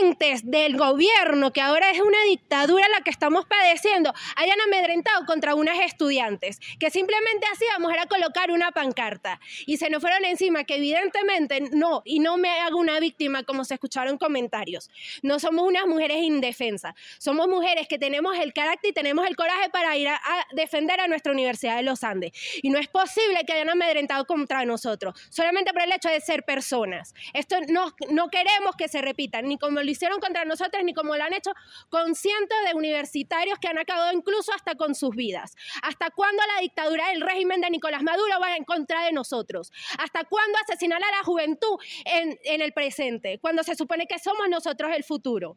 entes 0.00 0.50
del 0.50 0.76
gobierno, 0.76 1.52
que 1.52 1.60
ahora 1.60 1.90
es 1.90 2.00
una 2.00 2.22
dictadura 2.28 2.86
la 2.88 3.02
que 3.02 3.10
estamos 3.10 3.46
padeciendo, 3.46 4.12
hayan 4.36 4.60
amedrentado 4.60 5.26
contra 5.26 5.54
unas 5.54 5.78
estudiantes, 5.80 6.58
que 6.78 6.90
simplemente 6.90 7.46
hacíamos 7.52 7.92
era 7.92 8.06
colocar 8.06 8.50
una 8.50 8.72
pancarta 8.72 9.40
y 9.66 9.76
se 9.76 9.90
nos 9.90 10.00
fueron 10.00 10.24
encima, 10.24 10.64
que 10.64 10.76
evidentemente 10.76 11.60
no, 11.72 12.02
y 12.04 12.20
no 12.20 12.36
me 12.36 12.61
hago 12.62 12.78
una 12.78 12.98
víctima, 13.00 13.42
como 13.42 13.64
se 13.64 13.74
escucharon 13.74 14.18
comentarios. 14.18 14.90
No 15.22 15.38
somos 15.38 15.66
unas 15.66 15.86
mujeres 15.86 16.18
indefensas, 16.18 16.94
somos 17.18 17.48
mujeres 17.48 17.88
que 17.88 17.98
tenemos 17.98 18.36
el 18.38 18.52
carácter 18.52 18.90
y 18.90 18.94
tenemos 18.94 19.26
el 19.26 19.36
coraje 19.36 19.70
para 19.70 19.96
ir 19.96 20.08
a, 20.08 20.20
defender 20.52 21.00
a 21.00 21.08
nuestra 21.08 21.32
Universidad 21.32 21.76
de 21.76 21.82
los 21.82 22.04
Andes. 22.04 22.32
Y 22.62 22.70
no 22.70 22.78
es 22.78 22.88
posible 22.88 23.44
que 23.46 23.52
hayan 23.52 23.70
amedrentado 23.70 24.24
contra 24.26 24.64
nosotros, 24.64 25.14
solamente 25.30 25.72
por 25.72 25.82
el 25.82 25.92
hecho 25.92 26.08
de 26.08 26.20
ser 26.20 26.44
personas. 26.44 27.14
Esto 27.32 27.56
no, 27.68 27.94
no 28.10 28.28
queremos 28.28 28.76
que 28.76 28.88
se 28.88 29.02
repita, 29.02 29.42
ni 29.42 29.58
como 29.58 29.80
lo 29.80 29.90
hicieron 29.90 30.20
contra 30.20 30.44
nosotros, 30.44 30.82
ni 30.84 30.94
como 30.94 31.16
lo 31.16 31.24
han 31.24 31.32
hecho 31.32 31.52
con 31.88 32.14
cientos 32.14 32.58
de 32.66 32.74
universitarios 32.74 33.58
que 33.58 33.68
han 33.68 33.78
acabado 33.78 34.12
incluso 34.12 34.52
hasta 34.52 34.74
con 34.74 34.94
sus 34.94 35.14
vidas. 35.14 35.56
¿Hasta 35.82 36.10
cuándo 36.10 36.42
la 36.54 36.60
dictadura 36.60 37.08
del 37.08 37.20
régimen 37.20 37.60
de 37.60 37.70
Nicolás 37.70 38.02
Maduro 38.02 38.38
va 38.40 38.56
en 38.56 38.64
contra 38.64 39.04
de 39.04 39.12
nosotros? 39.12 39.72
¿Hasta 39.98 40.24
cuándo 40.24 40.58
asesinar 40.58 41.02
a 41.02 41.10
la 41.10 41.24
juventud 41.24 41.78
en 42.04 42.51
en 42.54 42.62
el 42.62 42.72
presente, 42.72 43.38
cuando 43.38 43.62
se 43.62 43.74
supone 43.74 44.06
que 44.06 44.18
somos 44.18 44.48
nosotros 44.48 44.90
el 44.94 45.04
futuro. 45.04 45.56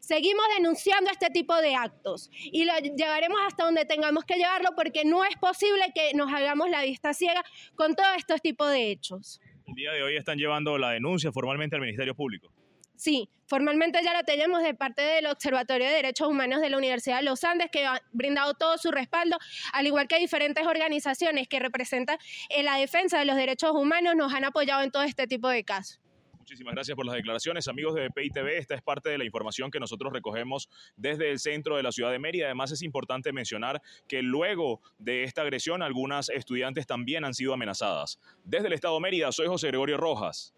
Seguimos 0.00 0.44
denunciando 0.56 1.10
este 1.10 1.28
tipo 1.30 1.56
de 1.56 1.74
actos 1.74 2.30
y 2.32 2.64
lo 2.64 2.72
llevaremos 2.78 3.38
hasta 3.46 3.64
donde 3.64 3.84
tengamos 3.84 4.24
que 4.24 4.36
llevarlo 4.36 4.70
porque 4.76 5.04
no 5.04 5.24
es 5.24 5.36
posible 5.36 5.92
que 5.94 6.14
nos 6.14 6.32
hagamos 6.32 6.70
la 6.70 6.82
vista 6.82 7.14
ciega 7.14 7.42
con 7.74 7.94
todos 7.94 8.16
estos 8.16 8.40
tipos 8.40 8.70
de 8.70 8.90
hechos. 8.90 9.40
El 9.66 9.74
día 9.74 9.92
de 9.92 10.02
hoy 10.02 10.16
están 10.16 10.38
llevando 10.38 10.78
la 10.78 10.90
denuncia 10.90 11.32
formalmente 11.32 11.76
al 11.76 11.82
Ministerio 11.82 12.14
Público. 12.14 12.52
Sí, 12.96 13.28
formalmente 13.46 14.00
ya 14.04 14.12
la 14.12 14.22
tenemos 14.22 14.62
de 14.62 14.74
parte 14.74 15.02
del 15.02 15.26
Observatorio 15.26 15.88
de 15.88 15.94
Derechos 15.94 16.28
Humanos 16.28 16.60
de 16.60 16.70
la 16.70 16.78
Universidad 16.78 17.16
de 17.16 17.24
los 17.24 17.42
Andes, 17.42 17.68
que 17.70 17.84
ha 17.84 18.00
brindado 18.12 18.54
todo 18.54 18.78
su 18.78 18.92
respaldo, 18.92 19.38
al 19.72 19.86
igual 19.88 20.06
que 20.06 20.20
diferentes 20.20 20.64
organizaciones 20.64 21.48
que 21.48 21.58
representan 21.58 22.16
la 22.62 22.76
defensa 22.76 23.18
de 23.18 23.24
los 23.24 23.34
derechos 23.34 23.72
humanos, 23.72 24.14
nos 24.14 24.32
han 24.32 24.44
apoyado 24.44 24.82
en 24.82 24.92
todo 24.92 25.02
este 25.02 25.26
tipo 25.26 25.48
de 25.48 25.64
casos. 25.64 26.00
Muchísimas 26.42 26.74
gracias 26.74 26.96
por 26.96 27.06
las 27.06 27.14
declaraciones, 27.14 27.68
amigos 27.68 27.94
de 27.94 28.08
BPI 28.08 28.30
TV. 28.30 28.58
Esta 28.58 28.74
es 28.74 28.82
parte 28.82 29.08
de 29.08 29.16
la 29.16 29.24
información 29.24 29.70
que 29.70 29.78
nosotros 29.78 30.12
recogemos 30.12 30.68
desde 30.96 31.30
el 31.30 31.38
centro 31.38 31.76
de 31.76 31.84
la 31.84 31.92
ciudad 31.92 32.10
de 32.10 32.18
Mérida. 32.18 32.46
Además, 32.46 32.72
es 32.72 32.82
importante 32.82 33.32
mencionar 33.32 33.80
que 34.08 34.22
luego 34.22 34.80
de 34.98 35.22
esta 35.22 35.42
agresión, 35.42 35.82
algunas 35.82 36.30
estudiantes 36.30 36.84
también 36.84 37.24
han 37.24 37.32
sido 37.32 37.54
amenazadas. 37.54 38.18
Desde 38.42 38.66
el 38.66 38.72
estado 38.72 38.94
de 38.94 39.02
Mérida, 39.02 39.30
soy 39.30 39.46
José 39.46 39.68
Gregorio 39.68 39.98
Rojas, 39.98 40.52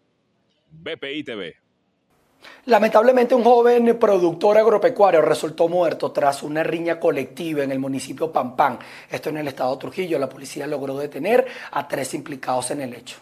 BPI 0.71 1.23
TV. 1.23 1.55
Lamentablemente 2.65 3.35
un 3.35 3.43
joven 3.43 3.99
productor 3.99 4.57
agropecuario 4.57 5.21
resultó 5.21 5.67
muerto 5.67 6.11
tras 6.11 6.41
una 6.41 6.63
riña 6.63 6.99
colectiva 6.99 7.63
en 7.63 7.71
el 7.71 7.77
municipio 7.77 8.31
Pampán. 8.31 8.79
Esto 9.07 9.29
en 9.29 9.37
el 9.37 9.49
estado 9.49 9.73
de 9.75 9.81
Trujillo. 9.81 10.17
La 10.17 10.29
policía 10.29 10.65
logró 10.65 10.97
detener 10.97 11.45
a 11.69 11.87
tres 11.87 12.15
implicados 12.15 12.71
en 12.71 12.81
el 12.81 12.95
hecho. 12.95 13.17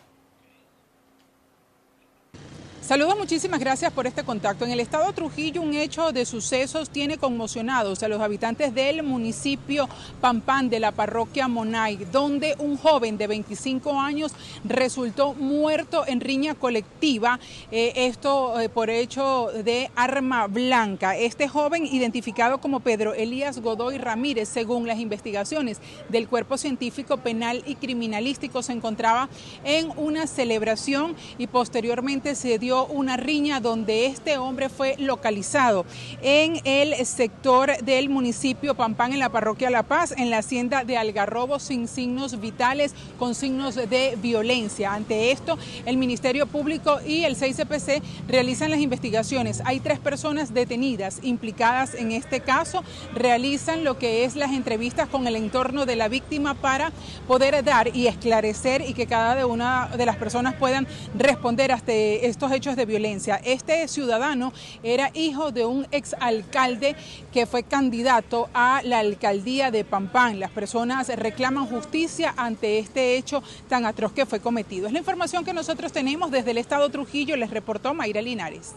Saludos, 2.86 3.18
muchísimas 3.18 3.62
gracias 3.62 3.94
por 3.94 4.08
este 4.08 4.26
contacto. 4.26 4.66
En 4.66 4.72
el 4.72 4.82
estado 4.82 5.08
de 5.08 5.14
Trujillo, 5.14 5.62
un 5.62 5.74
hecho 5.74 6.12
de 6.12 6.26
sucesos 6.26 6.90
tiene 6.90 7.18
conmocionados 7.18 8.04
a 8.04 8.10
los 8.10 8.20
habitantes 8.20 8.76
del 8.76 9.04
municipio 9.04 9.88
Pampán 10.20 10.70
de 10.70 10.82
la 10.82 10.92
parroquia 10.92 11.48
Monay, 11.48 11.96
donde 12.12 12.56
un 12.60 12.76
joven 12.76 13.18
de 13.18 13.28
25 13.28 13.98
años 13.98 14.34
resultó 14.66 15.34
muerto 15.34 16.04
en 16.06 16.20
riña 16.20 16.56
colectiva, 16.56 17.40
eh, 17.72 17.94
esto 17.96 18.60
eh, 18.60 18.68
por 18.68 18.90
hecho 18.90 19.48
de 19.64 19.90
arma 19.96 20.48
blanca. 20.48 21.16
Este 21.16 21.48
joven, 21.48 21.86
identificado 21.86 22.58
como 22.58 22.82
Pedro 22.82 23.14
Elías 23.14 23.62
Godoy 23.62 23.98
Ramírez, 23.98 24.50
según 24.50 24.88
las 24.88 25.00
investigaciones 25.00 25.80
del 26.10 26.28
Cuerpo 26.28 26.58
Científico 26.58 27.16
Penal 27.16 27.64
y 27.66 27.76
Criminalístico, 27.76 28.62
se 28.62 28.74
encontraba 28.74 29.30
en 29.64 29.90
una 29.96 30.28
celebración 30.28 31.16
y 31.38 31.48
posteriormente 31.48 32.36
se 32.36 32.60
dio 32.60 32.73
una 32.82 33.18
riña 33.18 33.60
donde 33.60 34.08
este 34.08 34.38
hombre 34.38 34.68
fue 34.70 34.96
localizado 34.98 35.86
en 36.22 36.60
el 36.66 37.06
sector 37.06 37.78
del 37.84 38.10
municipio 38.10 38.74
Pampán, 38.74 39.14
en 39.14 39.20
la 39.20 39.30
parroquia 39.30 39.70
La 39.70 39.84
Paz, 39.84 40.14
en 40.18 40.30
la 40.30 40.40
hacienda 40.40 40.84
de 40.84 40.98
Algarrobo, 40.98 41.60
sin 41.60 41.88
signos 41.88 42.40
vitales, 42.40 42.96
con 43.20 43.36
signos 43.36 43.76
de 43.76 44.18
violencia. 44.22 44.94
Ante 44.94 45.32
esto, 45.32 45.58
el 45.86 45.98
Ministerio 45.98 46.48
Público 46.48 47.00
y 47.06 47.26
el 47.26 47.36
6CPC 47.36 48.02
realizan 48.28 48.72
las 48.72 48.80
investigaciones. 48.80 49.62
Hay 49.66 49.80
tres 49.80 50.00
personas 50.00 50.54
detenidas 50.54 51.20
implicadas 51.22 51.94
en 51.94 52.12
este 52.12 52.40
caso, 52.42 52.84
realizan 53.14 53.84
lo 53.84 54.00
que 54.00 54.26
es 54.26 54.36
las 54.36 54.52
entrevistas 54.52 55.08
con 55.08 55.28
el 55.28 55.36
entorno 55.36 55.86
de 55.86 55.96
la 55.96 56.08
víctima 56.08 56.56
para 56.56 56.92
poder 57.28 57.64
dar 57.64 57.96
y 57.96 58.08
esclarecer 58.08 58.82
y 58.82 58.94
que 58.94 59.06
cada 59.06 59.46
una 59.46 59.90
de 59.96 60.06
las 60.06 60.16
personas 60.16 60.56
puedan 60.56 60.88
responder 61.16 61.72
a 61.72 61.82
estos 61.86 62.52
hechos 62.52 62.63
de 62.72 62.86
violencia. 62.86 63.42
Este 63.44 63.86
ciudadano 63.90 64.54
era 64.84 65.12
hijo 65.14 65.52
de 65.52 65.66
un 65.66 65.86
exalcalde 65.92 66.96
que 67.34 67.46
fue 67.46 67.64
candidato 67.64 68.50
a 68.54 68.82
la 68.86 69.00
alcaldía 69.00 69.70
de 69.70 69.84
Pampán. 69.84 70.40
Las 70.40 70.50
personas 70.50 71.10
reclaman 71.10 71.68
justicia 71.68 72.34
ante 72.38 72.80
este 72.80 73.18
hecho 73.18 73.44
tan 73.68 73.86
atroz 73.86 74.14
que 74.14 74.26
fue 74.26 74.40
cometido. 74.40 74.88
Es 74.88 74.94
la 74.94 75.00
información 75.00 75.44
que 75.44 75.54
nosotros 75.54 75.92
tenemos 75.92 76.32
desde 76.32 76.52
el 76.52 76.58
estado 76.58 76.90
Trujillo, 76.90 77.36
les 77.36 77.52
reportó 77.52 77.94
Mayra 77.94 78.22
Linares. 78.22 78.74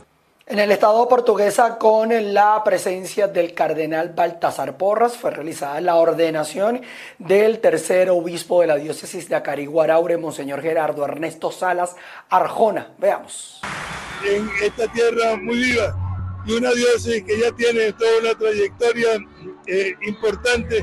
En 0.48 0.60
el 0.60 0.70
estado 0.70 1.08
portuguesa, 1.08 1.76
con 1.76 2.08
la 2.32 2.62
presencia 2.62 3.26
del 3.26 3.52
cardenal 3.52 4.10
Baltasar 4.10 4.76
Porras, 4.76 5.16
fue 5.16 5.32
realizada 5.32 5.80
la 5.80 5.96
ordenación 5.96 6.82
del 7.18 7.58
tercer 7.58 8.10
obispo 8.10 8.60
de 8.60 8.68
la 8.68 8.76
diócesis 8.76 9.28
de 9.28 9.34
Acariguaraure, 9.34 10.18
Monseñor 10.18 10.62
Gerardo 10.62 11.04
Ernesto 11.04 11.50
Salas 11.50 11.96
Arjona. 12.30 12.92
Veamos. 12.96 13.60
En 14.24 14.48
esta 14.62 14.86
tierra 14.92 15.36
muy 15.36 15.56
viva 15.56 15.96
y 16.46 16.52
una 16.52 16.70
diócesis 16.70 17.24
que 17.24 17.40
ya 17.40 17.50
tiene 17.50 17.92
toda 17.94 18.10
una 18.20 18.38
trayectoria 18.38 19.18
eh, 19.66 19.94
importante 20.02 20.80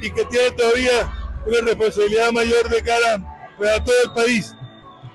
y 0.00 0.08
que 0.12 0.24
tiene 0.26 0.52
todavía 0.52 1.12
una 1.48 1.60
responsabilidad 1.62 2.30
mayor 2.30 2.68
de 2.68 2.80
cara 2.80 3.52
pues, 3.58 3.76
a 3.76 3.82
todo 3.82 3.96
el 4.04 4.12
país, 4.12 4.54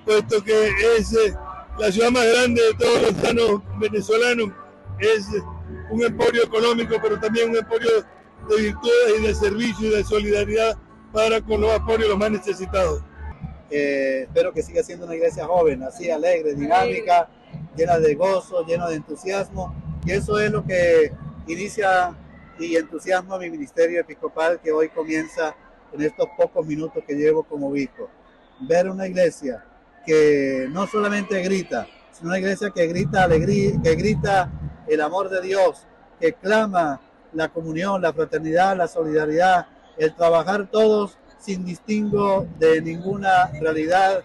puesto 0.03 0.43
que 0.43 0.67
es 0.97 1.13
eh, 1.13 1.33
la 1.77 1.91
ciudad 1.91 2.11
más 2.11 2.25
grande 2.25 2.61
de 2.61 2.73
todos 2.73 3.01
los 3.01 3.11
estados 3.11 3.61
venezolanos, 3.79 4.49
es 4.99 5.27
un 5.89 6.03
emporio 6.03 6.43
económico, 6.43 6.95
pero 7.01 7.19
también 7.19 7.49
un 7.49 7.57
emporio 7.57 7.89
de 8.49 8.61
virtudes 8.61 9.19
y 9.19 9.23
de 9.23 9.35
servicio 9.35 9.87
y 9.87 9.95
de 9.95 10.03
solidaridad 10.03 10.77
para 11.11 11.41
con 11.41 11.61
los 11.61 11.71
apoyos 11.71 12.07
los 12.07 12.17
más 12.17 12.31
necesitados. 12.31 13.03
Eh, 13.69 14.23
espero 14.23 14.53
que 14.53 14.61
siga 14.61 14.83
siendo 14.83 15.05
una 15.05 15.15
iglesia 15.15 15.45
joven, 15.45 15.83
así 15.83 16.09
alegre, 16.09 16.53
dinámica, 16.53 17.29
llena 17.75 17.99
de 17.99 18.15
gozo, 18.15 18.65
llena 18.65 18.87
de 18.87 18.95
entusiasmo. 18.95 19.73
Y 20.05 20.11
eso 20.11 20.39
es 20.39 20.51
lo 20.51 20.63
que 20.63 21.11
inicia 21.47 22.15
y 22.59 22.75
entusiasma 22.77 23.37
mi 23.37 23.49
ministerio 23.49 23.99
episcopal 23.99 24.61
que 24.61 24.71
hoy 24.71 24.89
comienza 24.89 25.55
en 25.91 26.01
estos 26.01 26.27
pocos 26.37 26.65
minutos 26.65 27.03
que 27.05 27.15
llevo 27.15 27.43
como 27.43 27.69
obispo. 27.69 28.09
Ver 28.61 28.89
una 28.89 29.07
iglesia 29.07 29.65
que 30.05 30.67
no 30.69 30.87
solamente 30.87 31.41
grita, 31.41 31.87
sino 32.11 32.29
una 32.29 32.39
iglesia 32.39 32.69
que 32.69 32.87
grita 32.87 33.23
alegría, 33.23 33.71
que 33.83 33.95
grita 33.95 34.51
el 34.87 35.01
amor 35.01 35.29
de 35.29 35.41
Dios, 35.41 35.85
que 36.19 36.33
clama 36.33 37.01
la 37.33 37.49
comunión, 37.49 38.01
la 38.01 38.13
fraternidad, 38.13 38.77
la 38.77 38.87
solidaridad, 38.87 39.67
el 39.97 40.15
trabajar 40.15 40.67
todos 40.71 41.17
sin 41.39 41.65
distingo 41.65 42.47
de 42.57 42.81
ninguna 42.81 43.51
realidad, 43.59 44.23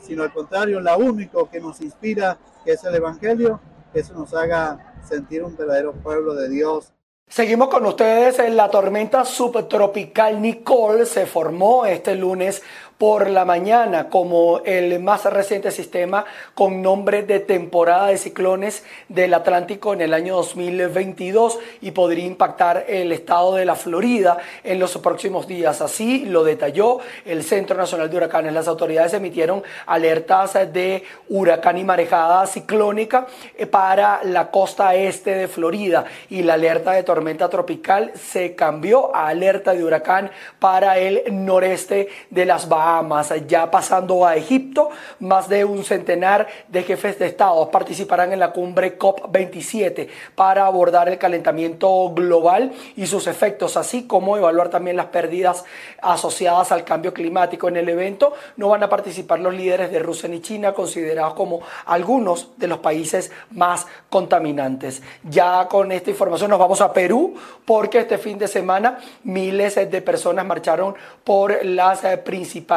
sino 0.00 0.22
al 0.22 0.32
contrario, 0.32 0.80
la 0.80 0.96
único 0.96 1.48
que 1.50 1.60
nos 1.60 1.80
inspira, 1.80 2.38
que 2.64 2.72
es 2.72 2.84
el 2.84 2.94
Evangelio, 2.94 3.60
que 3.92 4.00
eso 4.00 4.14
nos 4.14 4.34
haga 4.34 4.94
sentir 5.02 5.42
un 5.42 5.56
verdadero 5.56 5.92
pueblo 5.92 6.34
de 6.34 6.48
Dios. 6.48 6.92
Seguimos 7.28 7.68
con 7.68 7.86
ustedes. 7.86 8.38
La 8.54 8.68
tormenta 8.68 9.24
subtropical 9.24 10.42
Nicole 10.42 11.06
se 11.06 11.24
formó 11.24 11.86
este 11.86 12.14
lunes 12.14 12.62
por 13.02 13.28
la 13.28 13.44
mañana 13.44 14.08
como 14.08 14.60
el 14.64 15.00
más 15.00 15.24
reciente 15.24 15.72
sistema 15.72 16.24
con 16.54 16.82
nombre 16.82 17.24
de 17.24 17.40
temporada 17.40 18.06
de 18.06 18.16
ciclones 18.16 18.84
del 19.08 19.34
Atlántico 19.34 19.92
en 19.92 20.02
el 20.02 20.14
año 20.14 20.36
2022 20.36 21.58
y 21.80 21.90
podría 21.90 22.26
impactar 22.26 22.84
el 22.86 23.10
estado 23.10 23.56
de 23.56 23.64
la 23.64 23.74
Florida 23.74 24.38
en 24.62 24.78
los 24.78 24.96
próximos 24.98 25.48
días. 25.48 25.80
Así 25.80 26.26
lo 26.26 26.44
detalló 26.44 27.00
el 27.24 27.42
Centro 27.42 27.76
Nacional 27.76 28.08
de 28.08 28.18
Huracanes. 28.18 28.52
Las 28.52 28.68
autoridades 28.68 29.14
emitieron 29.14 29.64
alertas 29.86 30.52
de 30.72 31.02
huracán 31.28 31.78
y 31.78 31.82
marejada 31.82 32.46
ciclónica 32.46 33.26
eh, 33.58 33.66
para 33.66 34.20
la 34.22 34.48
costa 34.52 34.94
este 34.94 35.34
de 35.34 35.48
Florida 35.48 36.04
y 36.30 36.44
la 36.44 36.54
alerta 36.54 36.92
de 36.92 37.02
tormenta 37.02 37.50
tropical 37.50 38.12
se 38.14 38.54
cambió 38.54 39.12
a 39.12 39.26
alerta 39.26 39.74
de 39.74 39.82
huracán 39.82 40.30
para 40.60 40.98
el 40.98 41.24
noreste 41.32 42.08
de 42.30 42.46
las 42.46 42.68
Bahamas 42.68 42.91
más 43.00 43.32
Ya 43.46 43.70
pasando 43.70 44.26
a 44.26 44.36
Egipto, 44.36 44.90
más 45.20 45.48
de 45.48 45.64
un 45.64 45.84
centenar 45.84 46.48
de 46.68 46.82
jefes 46.82 47.18
de 47.18 47.26
Estado 47.26 47.70
participarán 47.70 48.32
en 48.32 48.40
la 48.40 48.52
cumbre 48.52 48.98
COP27 48.98 50.08
para 50.34 50.66
abordar 50.66 51.08
el 51.08 51.16
calentamiento 51.16 52.10
global 52.10 52.72
y 52.96 53.06
sus 53.06 53.26
efectos, 53.26 53.76
así 53.76 54.06
como 54.06 54.36
evaluar 54.36 54.68
también 54.68 54.96
las 54.96 55.06
pérdidas 55.06 55.64
asociadas 56.02 56.72
al 56.72 56.84
cambio 56.84 57.14
climático. 57.14 57.68
En 57.68 57.76
el 57.76 57.88
evento 57.88 58.34
no 58.56 58.68
van 58.68 58.82
a 58.82 58.88
participar 58.88 59.40
los 59.40 59.54
líderes 59.54 59.90
de 59.90 60.00
Rusia 60.00 60.28
ni 60.28 60.40
China, 60.40 60.74
considerados 60.74 61.34
como 61.34 61.60
algunos 61.86 62.50
de 62.56 62.66
los 62.66 62.78
países 62.78 63.30
más 63.50 63.86
contaminantes. 64.10 65.02
Ya 65.22 65.68
con 65.68 65.92
esta 65.92 66.10
información 66.10 66.50
nos 66.50 66.58
vamos 66.58 66.80
a 66.80 66.92
Perú, 66.92 67.34
porque 67.64 68.00
este 68.00 68.18
fin 68.18 68.38
de 68.38 68.48
semana 68.48 68.98
miles 69.22 69.74
de 69.74 70.02
personas 70.02 70.44
marcharon 70.44 70.94
por 71.24 71.64
las 71.64 72.04
eh, 72.04 72.18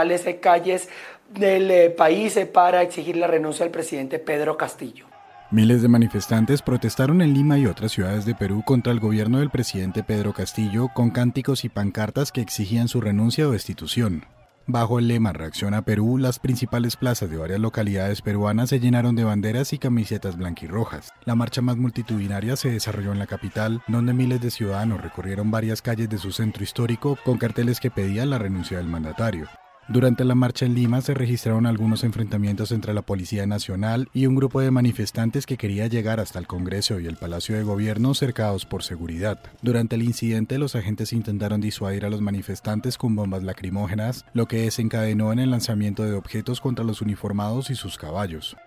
principales 0.05 0.39
calles 0.41 0.89
del 1.33 1.71
eh, 1.71 1.89
país 1.89 2.37
eh, 2.37 2.45
para 2.45 2.81
exigir 2.81 3.17
la 3.17 3.27
renuncia 3.27 3.65
del 3.65 3.71
presidente 3.71 4.19
Pedro 4.19 4.57
Castillo. 4.57 5.05
Miles 5.51 5.81
de 5.81 5.87
manifestantes 5.87 6.61
protestaron 6.61 7.21
en 7.21 7.33
Lima 7.33 7.57
y 7.57 7.67
otras 7.67 7.91
ciudades 7.91 8.25
de 8.25 8.35
Perú 8.35 8.63
contra 8.65 8.91
el 8.91 8.99
gobierno 8.99 9.39
del 9.39 9.49
presidente 9.49 10.03
Pedro 10.03 10.33
Castillo 10.33 10.89
con 10.93 11.11
cánticos 11.11 11.63
y 11.65 11.69
pancartas 11.69 12.31
que 12.31 12.41
exigían 12.41 12.87
su 12.87 12.99
renuncia 12.99 13.47
o 13.47 13.51
destitución. 13.51 14.25
Bajo 14.67 14.97
el 14.97 15.07
lema 15.07 15.31
Reacción 15.31 15.75
a 15.75 15.83
Perú, 15.83 16.17
las 16.17 16.39
principales 16.39 16.95
plazas 16.95 17.29
de 17.29 17.37
varias 17.37 17.59
localidades 17.59 18.23
peruanas 18.23 18.69
se 18.69 18.79
llenaron 18.79 19.15
de 19.15 19.23
banderas 19.23 19.71
y 19.73 19.77
camisetas 19.77 20.37
blanquirrojas. 20.37 21.13
La 21.23 21.35
marcha 21.35 21.61
más 21.61 21.77
multitudinaria 21.77 22.55
se 22.55 22.71
desarrolló 22.71 23.11
en 23.11 23.19
la 23.19 23.27
capital, 23.27 23.83
donde 23.87 24.13
miles 24.13 24.41
de 24.41 24.49
ciudadanos 24.49 25.01
recorrieron 25.01 25.51
varias 25.51 25.83
calles 25.83 26.09
de 26.09 26.17
su 26.17 26.31
centro 26.31 26.63
histórico 26.63 27.15
con 27.23 27.37
carteles 27.37 27.79
que 27.79 27.91
pedían 27.91 28.31
la 28.31 28.39
renuncia 28.39 28.77
del 28.77 28.87
mandatario. 28.87 29.47
Durante 29.87 30.25
la 30.25 30.33
marcha 30.33 30.65
en 30.65 30.73
Lima 30.73 30.99
se 31.01 31.13
registraron 31.13 31.67
algunos 31.67 32.03
enfrentamientos 32.03 32.71
entre 32.71 32.95
la 32.95 33.03
Policía 33.03 33.45
Nacional 33.45 34.09
y 34.13 34.25
un 34.25 34.33
grupo 34.33 34.59
de 34.59 34.71
manifestantes 34.71 35.45
que 35.45 35.57
quería 35.57 35.85
llegar 35.85 36.19
hasta 36.19 36.39
el 36.39 36.47
Congreso 36.47 36.99
y 36.99 37.05
el 37.05 37.17
Palacio 37.17 37.55
de 37.55 37.61
Gobierno 37.61 38.15
cercados 38.15 38.65
por 38.65 38.81
seguridad. 38.81 39.39
Durante 39.61 39.95
el 39.95 40.01
incidente 40.01 40.57
los 40.57 40.75
agentes 40.75 41.13
intentaron 41.13 41.61
disuadir 41.61 42.03
a 42.03 42.09
los 42.09 42.19
manifestantes 42.19 42.97
con 42.97 43.15
bombas 43.15 43.43
lacrimógenas, 43.43 44.25
lo 44.33 44.47
que 44.47 44.61
desencadenó 44.61 45.31
en 45.31 45.37
el 45.37 45.51
lanzamiento 45.51 46.03
de 46.03 46.13
objetos 46.13 46.61
contra 46.61 46.83
los 46.83 47.03
uniformados 47.03 47.69
y 47.69 47.75
sus 47.75 47.99
caballos. 47.99 48.57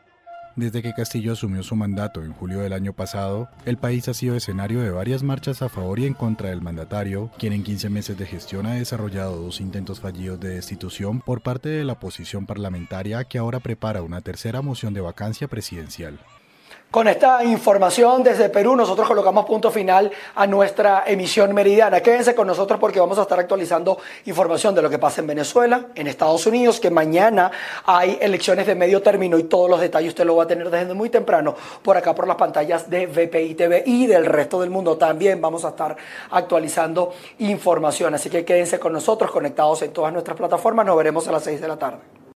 Desde 0.58 0.82
que 0.82 0.92
Castillo 0.92 1.34
asumió 1.34 1.62
su 1.62 1.76
mandato 1.76 2.24
en 2.24 2.32
julio 2.32 2.58
del 2.58 2.72
año 2.72 2.92
pasado, 2.92 3.48
el 3.64 3.76
país 3.76 4.08
ha 4.08 4.12
sido 4.12 4.34
escenario 4.34 4.80
de 4.80 4.90
varias 4.90 5.22
marchas 5.22 5.62
a 5.62 5.68
favor 5.68 6.00
y 6.00 6.06
en 6.06 6.14
contra 6.14 6.48
del 6.48 6.62
mandatario, 6.62 7.30
quien 7.38 7.52
en 7.52 7.62
15 7.62 7.88
meses 7.90 8.18
de 8.18 8.26
gestión 8.26 8.66
ha 8.66 8.74
desarrollado 8.74 9.40
dos 9.40 9.60
intentos 9.60 10.00
fallidos 10.00 10.40
de 10.40 10.48
destitución 10.48 11.20
por 11.20 11.42
parte 11.42 11.68
de 11.68 11.84
la 11.84 11.92
oposición 11.92 12.44
parlamentaria 12.44 13.22
que 13.22 13.38
ahora 13.38 13.60
prepara 13.60 14.02
una 14.02 14.20
tercera 14.20 14.60
moción 14.60 14.94
de 14.94 15.00
vacancia 15.00 15.46
presidencial. 15.46 16.18
Con 16.90 17.07
esta 17.07 17.44
información 17.44 18.22
desde 18.22 18.48
Perú, 18.48 18.74
nosotros 18.74 19.07
colocamos 19.07 19.44
punto 19.44 19.70
final 19.70 20.11
a 20.35 20.46
nuestra 20.46 21.04
emisión 21.07 21.52
meridiana. 21.52 22.00
Quédense 22.00 22.35
con 22.35 22.46
nosotros 22.46 22.81
porque 22.81 22.98
vamos 22.98 23.18
a 23.18 23.22
estar 23.22 23.38
actualizando 23.38 23.98
información 24.24 24.74
de 24.74 24.81
lo 24.81 24.88
que 24.88 24.98
pasa 24.98 25.20
en 25.20 25.26
Venezuela, 25.26 25.88
en 25.94 26.07
Estados 26.07 26.46
Unidos, 26.46 26.81
que 26.81 26.90
mañana 26.90 27.50
hay 27.85 28.16
elecciones 28.22 28.66
de 28.66 28.74
medio 28.74 29.02
término 29.02 29.38
y 29.38 29.42
todos 29.42 29.68
los 29.68 29.83
detalles 29.83 30.09
usted 30.09 30.24
lo 30.24 30.37
va 30.37 30.44
a 30.44 30.46
tener 30.46 30.70
desde 30.70 30.94
muy 30.94 31.11
temprano 31.11 31.54
por 31.83 31.98
acá 31.98 32.14
por 32.14 32.26
las 32.26 32.37
pantallas 32.38 32.88
de 32.88 33.07
VPI 33.07 33.54
TV 33.54 33.83
y 33.85 34.07
del 34.07 34.24
resto 34.24 34.59
del 34.59 34.70
mundo. 34.70 34.96
También 34.96 35.42
vamos 35.42 35.66
a 35.66 35.68
estar 35.68 35.94
actualizando 36.31 37.12
información. 37.40 38.14
Así 38.14 38.31
que 38.31 38.46
quédense 38.46 38.78
con 38.78 38.94
nosotros, 38.94 39.31
conectados 39.31 39.83
en 39.83 39.92
todas 39.92 40.11
nuestras 40.11 40.38
plataformas. 40.38 40.87
Nos 40.87 40.96
veremos 40.96 41.28
a 41.28 41.33
las 41.33 41.44
6 41.44 41.61
de 41.61 41.68
la 41.68 41.76
tarde. 41.76 42.18